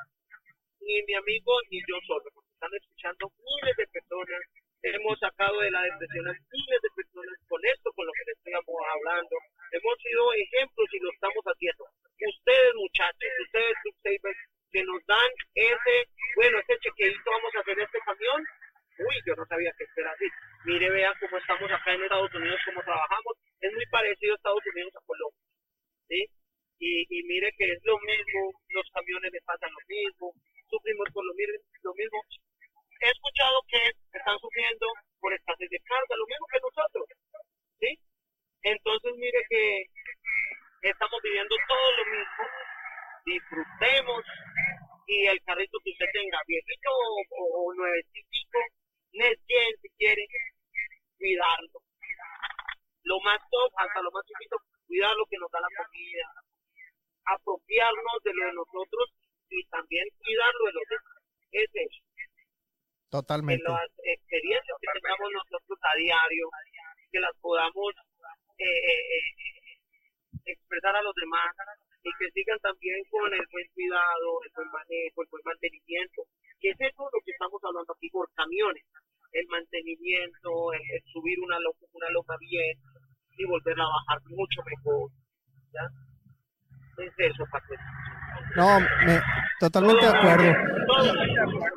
ni 0.82 1.02
mi 1.04 1.14
amigo 1.14 1.54
ni 1.72 1.80
yo 1.88 1.96
solo 2.06 2.28
están 2.64 2.80
escuchando 2.80 3.32
miles 3.44 3.76
de 3.76 3.88
personas. 3.88 4.42
Hemos 4.84 5.20
sacado 6.04 6.14
de 6.14 6.22
la 6.24 6.24
depresión 6.24 6.28
a 6.28 6.34
miles 6.52 6.82
de 6.82 6.90
personas 6.96 7.38
con 7.48 7.62
esto, 7.66 7.92
con 7.94 8.06
lo 8.06 8.14
que 8.14 8.26
les 8.28 8.38
estamos 8.38 8.76
hablando. 8.94 9.36
Hemos 9.72 9.96
sido 10.04 10.34
ejemplos 10.34 10.88
y 10.92 11.00
lo 11.00 11.10
estamos 11.12 11.44
haciendo. 11.44 11.84
Ustedes, 12.24 12.74
muchachos, 12.76 13.32
ustedes, 13.46 13.76
subsavers, 13.84 14.40
que 14.72 14.84
nos 14.84 15.06
dan 15.06 15.32
ese, 15.56 15.96
bueno, 16.36 16.60
ese 16.60 16.78
chequeito 16.80 17.32
vamos 17.32 17.52
a 17.56 17.60
hacer 17.60 17.80
este 17.80 18.00
camión. 18.00 18.40
Uy, 19.00 19.16
yo 19.26 19.36
no 19.36 19.46
sabía 19.46 19.72
que 19.78 19.86
era 19.96 20.12
así. 20.12 20.28
Mire, 20.66 20.90
vea 20.90 21.14
cómo 21.20 21.38
estamos 21.38 21.72
acá 21.72 21.94
en 21.94 22.04
Estados 22.04 22.34
Unidos, 22.34 22.60
cómo 22.66 22.82
trabajamos. 22.84 23.34
Es 23.60 23.74
muy 23.74 23.86
parecido 23.88 24.34
a 24.34 24.38
Estados 24.38 24.66
Unidos 24.74 24.94
a 24.96 25.06
Colombia. 25.06 25.46
¿sí? 26.08 26.26
Y, 26.80 27.06
y 27.10 27.24
mire 27.24 27.52
que 27.58 27.72
es 27.72 27.80
lo 27.84 27.98
mismo, 28.00 28.54
los 28.70 28.86
camiones 28.94 29.32
les 29.32 29.44
pasan 29.44 29.72
lo 29.72 29.82
mismo, 29.88 30.34
sufrimos 30.70 31.08
por 31.14 31.26
lo, 31.26 31.34
lo 31.34 31.94
mismo 31.94 32.20
he 33.04 33.12
escuchado 33.12 33.60
que 33.68 34.18
están 34.18 34.40
sufriendo 34.40 34.88
por 35.20 35.34
escasez 35.34 35.70
de 35.70 35.80
carga, 35.80 36.16
lo 36.16 36.26
mismo 36.26 36.48
que 36.48 36.60
nosotros. 36.64 37.06
¿sí? 37.80 38.00
Entonces, 38.64 39.12
mire 39.18 39.40
que 39.50 39.86
estamos 40.84 41.20
viviendo 41.22 41.56
todo 41.68 41.92
lo 41.98 42.06
mismo, 42.06 42.44
disfrutemos 43.26 44.24
que 45.84 45.92
usted 45.92 46.10
tenga, 46.14 46.40
viejito 46.48 46.90
o, 46.90 47.70
o 47.70 47.74
nuevecito, 47.74 48.60
Next 49.14 49.46
si 49.82 49.90
quiere, 49.98 50.26
cuidarlo. 51.18 51.80
Lo 53.04 53.20
más 53.22 53.38
top, 53.52 53.72
hasta 53.78 54.02
lo 54.02 54.10
más 54.12 54.26
chiquito, 54.26 54.58
cuidar 54.88 55.14
lo 55.16 55.26
que 55.28 55.38
nos 55.38 55.52
da 55.52 55.60
la 55.62 55.70
comida, 55.70 56.28
apropiarnos 57.26 58.18
de 58.24 58.34
lo 58.34 58.46
de 58.46 58.54
nosotros 58.54 59.14
y 59.50 59.64
también 59.68 60.08
cuidarlo 60.18 60.66
de 60.66 60.74
los 60.74 60.88
demás. 60.90 61.18
Es 61.52 61.70
eso. 61.74 62.02
Totalmente. 63.10 63.62
Que 63.62 63.70
las 63.70 63.92
experiencias 64.02 64.78
que 64.82 65.00
tengamos 65.00 65.30
nosotros 65.32 65.80
a 65.84 65.96
diario, 65.98 66.50
que 67.12 67.20
las 67.20 67.38
podamos 67.38 67.94
eh, 68.58 68.66
eh, 68.66 69.04
eh, 69.14 69.78
expresar 70.46 70.96
a 70.96 71.02
los 71.04 71.14
demás 71.14 71.54
y 72.04 72.12
que 72.20 72.32
sigan 72.32 72.60
también 72.60 73.00
con 73.10 73.32
el 73.32 73.46
buen 73.52 73.68
cuidado, 73.74 74.28
el 74.44 74.52
buen 74.56 74.70
manejo, 74.72 75.24
el 75.24 75.30
buen 75.32 75.44
mantenimiento, 75.46 76.22
que 76.60 76.70
es 76.70 76.78
eso 76.80 77.04
lo 77.08 77.20
que 77.24 77.32
estamos 77.32 77.60
hablando 77.64 77.94
aquí 77.96 78.10
por 78.12 78.28
camiones, 78.36 78.84
el 79.32 79.48
mantenimiento, 79.48 80.74
el, 80.74 81.02
subir 81.12 81.40
una 81.40 81.60
loca, 81.60 81.86
una 81.94 82.10
loca 82.12 82.36
bien 82.40 82.76
y 83.38 83.46
volverla 83.46 83.84
a 83.84 83.96
bajar 84.04 84.20
mucho 84.30 84.60
mejor. 84.68 85.10
¿ya? 85.72 85.86
Es 87.04 87.14
eso, 87.18 87.44
Patricia. 87.52 87.88
No, 88.56 88.80
me, 88.80 89.22
totalmente 89.60 90.06
de 90.06 90.12
acuerdo. 90.12 90.54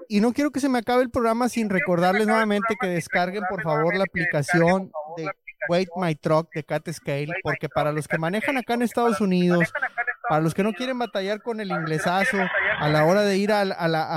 Y 0.09 0.21
no 0.21 0.33
quiero 0.33 0.51
que 0.51 0.61
se 0.61 0.69
me 0.69 0.79
acabe 0.79 1.03
el 1.03 1.11
programa 1.11 1.49
sin 1.49 1.71
recordarles 1.71 2.27
nuevamente 2.27 2.77
que 2.81 2.89
descarguen 2.89 3.43
por 3.49 3.63
favor 3.63 3.97
la 3.97 4.05
aplicación 4.05 4.91
de 5.17 5.31
Wait 5.69 5.89
My 5.97 6.15
Truck 6.15 6.53
de 6.53 6.65
Cat 6.65 6.89
Scale, 6.91 7.29
porque 7.43 7.69
para 7.69 7.93
los 7.93 8.07
que 8.07 8.19
manejan 8.19 8.59
acá 8.59 8.75
en 8.75 8.83
Estados 8.83 9.21
Unidos, 9.21 9.73
para 10.29 10.41
los 10.41 10.55
que 10.55 10.63
no 10.63 10.73
quieren 10.73 10.99
batallar 10.99 11.43
con 11.43 11.61
el 11.61 11.71
inglesazo 11.71 12.39
a 12.79 12.89
la 12.89 13.05
hora 13.05 13.23
de 13.23 13.39
ir 13.39 13.53
a, 13.53 13.63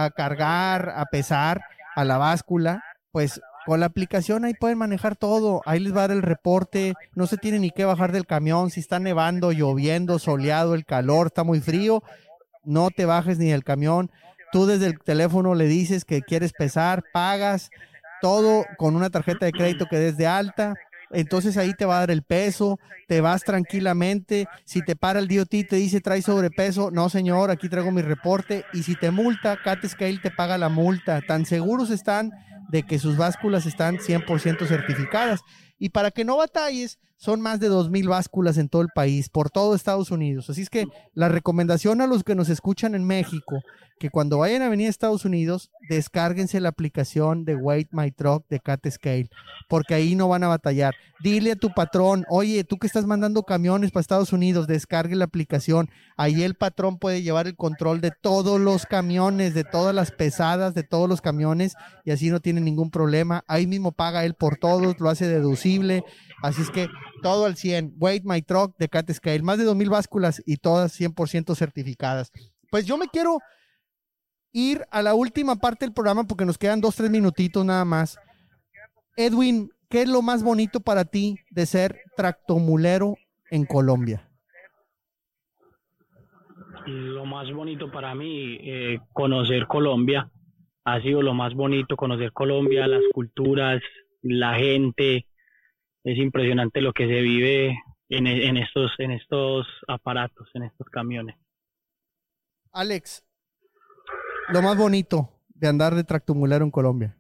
a 0.06 0.10
cargar, 0.12 0.94
a 0.96 1.06
pesar, 1.06 1.62
a 1.96 2.04
la 2.04 2.18
báscula, 2.18 2.84
pues 3.12 3.42
con 3.66 3.80
la 3.80 3.86
aplicación 3.86 4.46
ahí 4.46 4.54
pueden 4.54 4.78
manejar 4.78 5.16
todo, 5.16 5.62
ahí 5.66 5.80
les 5.80 5.94
va 5.94 6.04
a 6.04 6.08
dar 6.08 6.18
el 6.18 6.24
reporte, 6.24 6.96
no 7.14 7.28
se 7.28 7.38
tiene 7.38 7.60
ni 7.60 7.70
que 7.70 7.86
bajar 7.86 8.12
del 8.12 8.26
camión, 8.26 8.72
si 8.72 8.80
está 8.80 9.00
nevando, 9.00 9.52
lloviendo, 9.52 10.18
soleado, 10.18 10.74
el 10.74 10.86
calor, 10.86 11.28
está 11.28 11.44
muy 11.44 11.60
frío, 11.60 12.02
no 12.64 12.90
te 12.90 13.06
bajes 13.06 13.38
ni 13.38 13.52
del 13.52 13.64
camión, 13.64 14.10
tú 14.52 14.66
desde 14.66 14.88
el 14.88 15.00
teléfono 15.00 15.54
le 15.54 15.66
dices 15.66 16.06
que 16.06 16.22
quieres 16.22 16.54
pesar, 16.54 17.04
pagas 17.14 17.70
todo 18.22 18.66
con 18.78 18.96
una 18.96 19.10
tarjeta 19.10 19.46
de 19.46 19.52
crédito 19.52 19.86
que 19.88 20.00
des 20.00 20.18
de 20.18 20.26
alta, 20.26 20.74
entonces 21.12 21.58
ahí 21.58 21.74
te 21.74 21.86
va 21.86 21.98
a 21.98 22.00
dar 22.02 22.12
el 22.12 22.24
peso, 22.24 22.80
te 23.08 23.22
vas 23.22 23.44
tranquilamente, 23.44 24.48
si 24.66 24.84
te 24.84 24.96
para 24.96 25.20
el 25.20 25.28
DOT 25.28 25.50
te 25.68 25.76
dice 25.76 26.02
trae 26.02 26.22
sobrepeso, 26.22 26.92
no 26.92 27.10
señor, 27.10 27.52
aquí 27.52 27.70
traigo 27.70 27.92
mi 27.92 28.02
reporte, 28.02 28.66
y 28.74 28.84
si 28.84 28.96
te 28.96 29.12
multa, 29.12 29.58
Cat 29.64 29.86
Scale 29.86 30.20
te 30.20 30.32
paga 30.32 30.58
la 30.58 30.70
multa, 30.70 31.22
tan 31.22 31.46
seguros 31.46 31.90
están 31.90 32.32
de 32.70 32.84
que 32.84 33.00
sus 33.00 33.18
básculas 33.18 33.66
están 33.66 33.98
100% 33.98 34.68
certificadas. 34.68 35.42
Y 35.80 35.90
para 35.90 36.12
que 36.12 36.24
no 36.24 36.38
batalles, 36.38 37.00
son 37.20 37.42
más 37.42 37.60
de 37.60 37.70
2.000 37.70 38.08
básculas 38.08 38.58
en 38.58 38.70
todo 38.70 38.82
el 38.82 38.88
país, 38.96 39.28
por 39.28 39.50
todo 39.50 39.76
Estados 39.76 40.10
Unidos. 40.10 40.50
Así 40.50 40.62
es 40.62 40.70
que 40.70 40.86
la 41.14 41.28
recomendación 41.28 42.00
a 42.00 42.08
los 42.08 42.24
que 42.24 42.34
nos 42.34 42.48
escuchan 42.48 42.96
en 42.96 43.04
México 43.04 43.62
que 44.00 44.10
cuando 44.10 44.38
vayan 44.40 44.62
a 44.62 44.70
venir 44.70 44.88
a 44.88 44.90
Estados 44.90 45.26
Unidos, 45.26 45.72
descárguense 45.90 46.62
la 46.62 46.70
aplicación 46.70 47.44
de 47.44 47.56
Wait 47.56 47.90
My 47.92 48.12
Truck 48.12 48.48
de 48.48 48.60
Cat 48.60 48.88
Scale, 48.90 49.30
porque 49.68 49.94
ahí 49.94 50.16
no 50.16 50.30
van 50.30 50.44
a 50.44 50.48
batallar. 50.48 50.96
Dile 51.22 51.52
a 51.52 51.56
tu 51.58 51.74
patrón, 51.74 52.26
oye, 52.30 52.64
tú 52.64 52.78
que 52.78 52.88
estás 52.88 53.06
mandando 53.06 53.44
camiones 53.44 53.92
para 53.92 54.02
Estados 54.02 54.32
Unidos, 54.32 54.68
descargue 54.68 55.18
la 55.18 55.26
aplicación. 55.26 55.90
Ahí 56.16 56.44
el 56.44 56.56
patrón 56.56 56.98
puede 56.98 57.22
llevar 57.22 57.48
el 57.48 57.58
control 57.58 58.00
de 58.00 58.12
todos 58.12 58.60
los 58.60 58.86
camiones, 58.86 59.54
de 59.54 59.66
todas 59.66 59.94
las 59.94 60.12
pesadas, 60.12 60.74
de 60.74 60.84
todos 60.84 61.10
los 61.10 61.20
camiones, 61.20 61.76
y 62.06 62.12
así 62.12 62.30
no 62.30 62.40
tiene 62.40 62.62
ningún 62.62 62.90
problema. 62.90 63.44
Ahí 63.48 63.68
mismo 63.68 63.92
paga 63.92 64.24
él 64.24 64.34
por 64.34 64.56
todos, 64.56 64.98
lo 65.00 65.10
hace 65.10 65.28
deducible. 65.28 66.06
Así 66.42 66.62
es 66.62 66.70
que 66.70 66.88
todo 67.22 67.46
al 67.46 67.56
100. 67.56 67.96
Wait 67.98 68.24
My 68.26 68.42
Truck 68.42 68.78
de 68.78 68.90
Cat 68.90 69.12
Scale, 69.12 69.42
más 69.42 69.58
de 69.58 69.66
2.000 69.66 69.90
básculas 69.90 70.42
y 70.46 70.58
todas 70.58 71.00
100% 71.00 71.56
certificadas. 71.56 72.32
Pues 72.70 72.86
yo 72.86 72.98
me 72.98 73.08
quiero 73.08 73.40
ir 74.52 74.86
a 74.92 75.02
la 75.02 75.14
última 75.14 75.56
parte 75.56 75.86
del 75.86 75.94
programa 75.94 76.26
porque 76.26 76.46
nos 76.46 76.58
quedan 76.58 76.82
dos, 76.82 76.96
tres 76.96 77.10
minutitos 77.10 77.64
nada 77.66 77.86
más. 77.86 78.18
Edwin, 79.16 79.72
¿qué 79.90 80.04
es 80.04 80.10
lo 80.10 80.22
más 80.22 80.44
bonito 80.44 80.80
para 80.80 81.06
ti 81.06 81.38
de 81.52 81.66
ser 81.66 82.02
tractomulero 82.16 83.16
en 83.52 83.66
Colombia? 83.66 84.30
Lo 86.86 87.26
más 87.26 87.52
bonito 87.52 87.92
para 87.92 88.16
mí, 88.16 88.58
eh, 88.62 89.00
conocer 89.14 89.68
Colombia. 89.68 90.32
Ha 90.86 91.02
sido 91.02 91.22
lo 91.22 91.34
más 91.34 91.54
bonito 91.54 91.96
conocer 91.96 92.32
Colombia, 92.32 92.88
las 92.88 93.04
culturas, 93.14 93.82
la 94.22 94.56
gente. 94.56 95.28
Es 96.12 96.18
impresionante 96.18 96.82
lo 96.82 96.92
que 96.92 97.06
se 97.06 97.22
vive 97.22 97.78
en, 98.10 98.26
en 98.26 98.58
estos, 98.58 98.92
en 98.98 99.12
estos 99.12 99.68
aparatos, 99.88 100.50
en 100.56 100.64
estos 100.64 100.88
camiones. 100.90 101.36
Alex, 102.72 103.24
lo 104.50 104.64
más 104.64 104.76
bonito 104.76 105.30
de 105.50 105.68
andar 105.68 105.94
de 105.94 106.04
tractomulero 106.04 106.66
en 106.66 106.72
Colombia? 106.72 107.16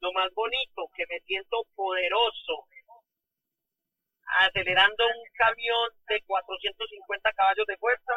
Lo 0.00 0.12
más 0.12 0.32
bonito, 0.34 0.88
que 0.96 1.04
me 1.10 1.20
siento 1.26 1.58
poderoso, 1.74 2.64
acelerando 4.40 5.04
un 5.04 5.22
camión 5.36 5.90
de 6.08 6.22
450 6.24 7.32
caballos 7.32 7.66
de 7.66 7.76
fuerza 7.76 8.12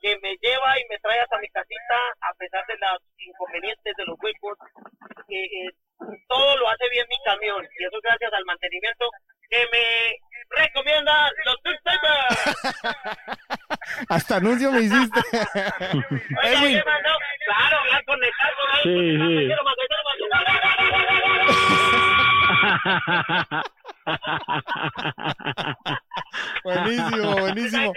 que 0.00 0.16
me 0.22 0.36
lleva 0.36 0.78
y 0.78 0.86
me 0.88 0.98
trae 0.98 1.18
hasta 1.18 1.40
mi 1.40 1.48
casita 1.48 1.98
a 2.20 2.34
pesar 2.34 2.64
de 2.68 2.74
los 2.78 3.02
inconvenientes 3.18 3.96
de 3.96 4.04
los 4.04 4.16
huecos. 4.22 4.58
Eh, 5.28 5.74
todo 6.28 6.56
lo 6.56 6.68
hace 6.68 6.88
bien 6.90 7.06
mi 7.08 7.16
camión 7.24 7.66
y 7.78 7.84
eso 7.84 7.98
gracias 8.02 8.32
al 8.32 8.44
mantenimiento 8.44 9.08
que 9.50 9.66
me 9.72 10.14
recomienda 10.62 11.30
los 11.44 11.56
Big 11.64 11.78
Hasta 14.08 14.36
anuncio 14.36 14.70
me 14.70 14.82
hiciste. 14.82 15.20
Edwin. 16.42 16.80
Claro, 16.80 17.78
ya 17.90 18.02
conectado. 18.04 18.54
Sí, 18.82 19.16
sí. 19.16 19.48
buenísimo, 26.64 27.36
buenísimo. 27.38 27.92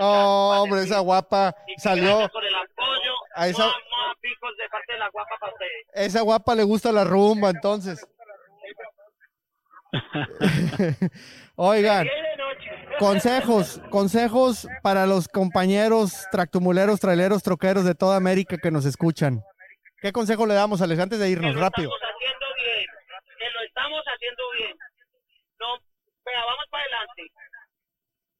Oh, 0.00 0.60
hombre, 0.62 0.82
esa 0.82 0.98
guapa 1.00 1.54
salió. 1.76 2.30
A 3.34 3.48
esa, 3.48 3.64
esa 5.98 6.22
guapa 6.22 6.54
le 6.54 6.64
gusta 6.64 6.92
la 6.92 7.04
rumba, 7.04 7.50
entonces. 7.50 8.06
Oigan, 11.56 12.08
consejos, 12.98 13.80
consejos 13.90 14.68
para 14.82 15.06
los 15.06 15.28
compañeros 15.28 16.26
tractomuleros, 16.30 17.00
traileros, 17.00 17.42
troqueros 17.42 17.84
de 17.84 17.94
toda 17.94 18.16
América 18.16 18.58
que 18.58 18.70
nos 18.70 18.84
escuchan. 18.84 19.42
¿Qué 20.00 20.12
consejo 20.12 20.46
le 20.46 20.54
damos, 20.54 20.80
Alex, 20.80 21.00
antes 21.00 21.18
de 21.18 21.30
irnos? 21.30 21.56
rápido. 21.56 21.90
Estamos 21.90 22.00
haciendo 22.14 22.46
bien, 22.56 22.86
que 23.38 23.50
lo 23.50 23.62
estamos 23.66 24.02
haciendo 24.04 24.42
bien. 24.56 24.76
No, 25.58 25.66
pero 26.24 26.38
vamos 26.46 26.64
para 26.70 26.84
adelante. 26.84 27.22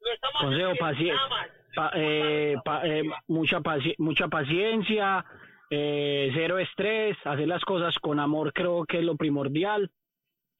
Lo 0.00 0.12
estamos 0.12 0.42
consejo, 0.42 1.90
eh, 1.94 2.54
eh, 2.84 3.02
mucha, 3.26 3.60
mucha 3.98 4.28
paciencia, 4.28 5.24
eh, 5.70 6.30
cero 6.34 6.58
estrés, 6.58 7.16
hacer 7.24 7.46
las 7.46 7.62
cosas 7.64 7.94
con 8.00 8.20
amor 8.20 8.52
creo 8.52 8.84
que 8.86 8.98
es 8.98 9.04
lo 9.04 9.16
primordial. 9.16 9.90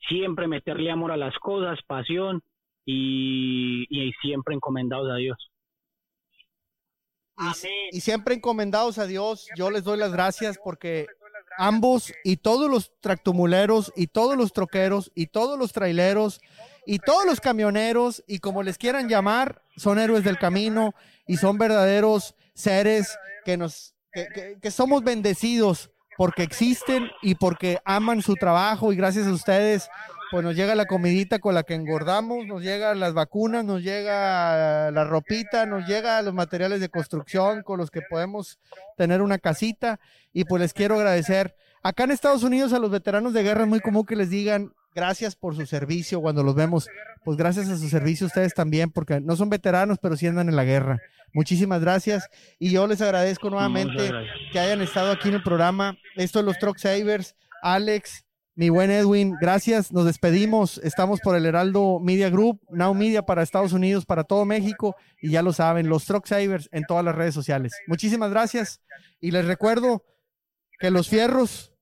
Siempre 0.08 0.46
meterle 0.46 0.90
amor 0.90 1.12
a 1.12 1.16
las 1.16 1.36
cosas, 1.38 1.78
pasión 1.86 2.42
y, 2.84 3.86
siempre 4.22 4.54
encomendados 4.54 5.10
a 5.10 5.16
Dios. 5.16 5.50
Y, 7.92 8.00
siempre 8.00 8.34
encomendados 8.34 8.98
a 8.98 9.06
Dios, 9.06 9.48
yo 9.56 9.70
les 9.70 9.84
doy 9.84 9.98
las 9.98 10.12
gracias 10.12 10.58
porque 10.62 11.06
ambos 11.56 12.12
y 12.24 12.36
todos 12.36 12.70
los 12.70 12.92
tractomuleros 13.00 13.92
y 13.96 14.08
todos 14.08 14.36
los 14.36 14.52
troqueros 14.52 15.10
y 15.14 15.26
todos 15.26 15.58
los 15.58 15.72
traileros 15.72 16.40
y 16.86 16.98
todos 16.98 17.26
los 17.26 17.40
camioneros 17.40 18.22
y 18.26 18.38
como 18.38 18.62
les 18.62 18.78
quieran 18.78 19.08
llamar, 19.08 19.62
son 19.76 19.98
héroes 19.98 20.24
del 20.24 20.38
camino 20.38 20.94
y 21.26 21.36
son 21.36 21.58
verdaderos 21.58 22.34
seres 22.54 23.18
que 23.44 23.56
nos 23.56 23.94
que 24.60 24.70
somos 24.70 25.02
bendecidos 25.02 25.90
porque 26.16 26.42
existen 26.42 27.10
y 27.22 27.36
porque 27.36 27.78
aman 27.84 28.22
su 28.22 28.34
trabajo 28.34 28.92
y 28.92 28.96
gracias 28.96 29.26
a 29.26 29.32
ustedes 29.32 29.88
pues 30.30 30.44
nos 30.44 30.54
llega 30.54 30.74
la 30.74 30.86
comidita 30.86 31.38
con 31.38 31.54
la 31.54 31.62
que 31.62 31.74
engordamos, 31.74 32.46
nos 32.46 32.62
llegan 32.62 33.00
las 33.00 33.14
vacunas, 33.14 33.64
nos 33.64 33.82
llega 33.82 34.90
la 34.90 35.04
ropita, 35.04 35.64
nos 35.64 35.86
llega 35.86 36.20
los 36.22 36.34
materiales 36.34 36.80
de 36.80 36.88
construcción 36.88 37.62
con 37.62 37.78
los 37.78 37.90
que 37.90 38.02
podemos 38.02 38.58
tener 38.96 39.22
una 39.22 39.38
casita 39.38 40.00
y 40.32 40.44
pues 40.44 40.60
les 40.60 40.74
quiero 40.74 40.96
agradecer. 40.96 41.54
Acá 41.82 42.04
en 42.04 42.10
Estados 42.10 42.42
Unidos 42.42 42.72
a 42.72 42.78
los 42.78 42.90
veteranos 42.90 43.32
de 43.32 43.42
guerra 43.42 43.62
es 43.62 43.68
muy 43.68 43.80
común 43.80 44.04
que 44.04 44.16
les 44.16 44.28
digan 44.28 44.72
gracias 44.94 45.36
por 45.36 45.54
su 45.54 45.64
servicio 45.64 46.20
cuando 46.20 46.42
los 46.42 46.54
vemos. 46.54 46.88
Pues 47.24 47.36
gracias 47.36 47.68
a 47.68 47.78
su 47.78 47.88
servicio 47.88 48.26
ustedes 48.26 48.52
también, 48.52 48.90
porque 48.90 49.20
no 49.20 49.36
son 49.36 49.48
veteranos, 49.48 49.98
pero 50.00 50.16
sí 50.16 50.26
andan 50.26 50.48
en 50.48 50.56
la 50.56 50.64
guerra. 50.64 51.00
Muchísimas 51.32 51.80
gracias. 51.80 52.28
Y 52.58 52.70
yo 52.70 52.86
les 52.86 53.00
agradezco 53.00 53.50
nuevamente 53.50 54.10
que 54.52 54.58
hayan 54.58 54.80
estado 54.80 55.12
aquí 55.12 55.28
en 55.28 55.34
el 55.34 55.42
programa. 55.42 55.96
Esto 56.16 56.40
es 56.40 56.44
los 56.44 56.58
Truck 56.58 56.78
Savers. 56.78 57.36
Alex, 57.62 58.24
mi 58.54 58.70
buen 58.70 58.90
Edwin, 58.90 59.36
gracias. 59.40 59.92
Nos 59.92 60.04
despedimos. 60.04 60.78
Estamos 60.78 61.20
por 61.20 61.36
el 61.36 61.46
Heraldo 61.46 62.00
Media 62.00 62.28
Group, 62.30 62.60
Now 62.70 62.92
Media 62.94 63.22
para 63.22 63.42
Estados 63.42 63.72
Unidos, 63.72 64.04
para 64.04 64.24
todo 64.24 64.44
México. 64.44 64.96
Y 65.20 65.30
ya 65.30 65.42
lo 65.42 65.52
saben, 65.52 65.88
los 65.88 66.06
Truck 66.06 66.26
Savers 66.26 66.68
en 66.72 66.84
todas 66.84 67.04
las 67.04 67.14
redes 67.14 67.34
sociales. 67.34 67.72
Muchísimas 67.86 68.30
gracias. 68.30 68.80
Y 69.20 69.30
les 69.30 69.44
recuerdo 69.44 70.04
que 70.80 70.90
los 70.90 71.08
fierros 71.08 71.72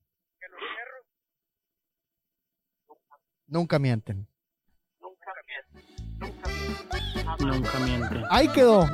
nunca 3.46 3.78
mienten. 3.78 4.28
Nunca 5.00 5.32
mienten. 6.20 7.15
Ahí 8.30 8.48
quedó. 8.48 8.88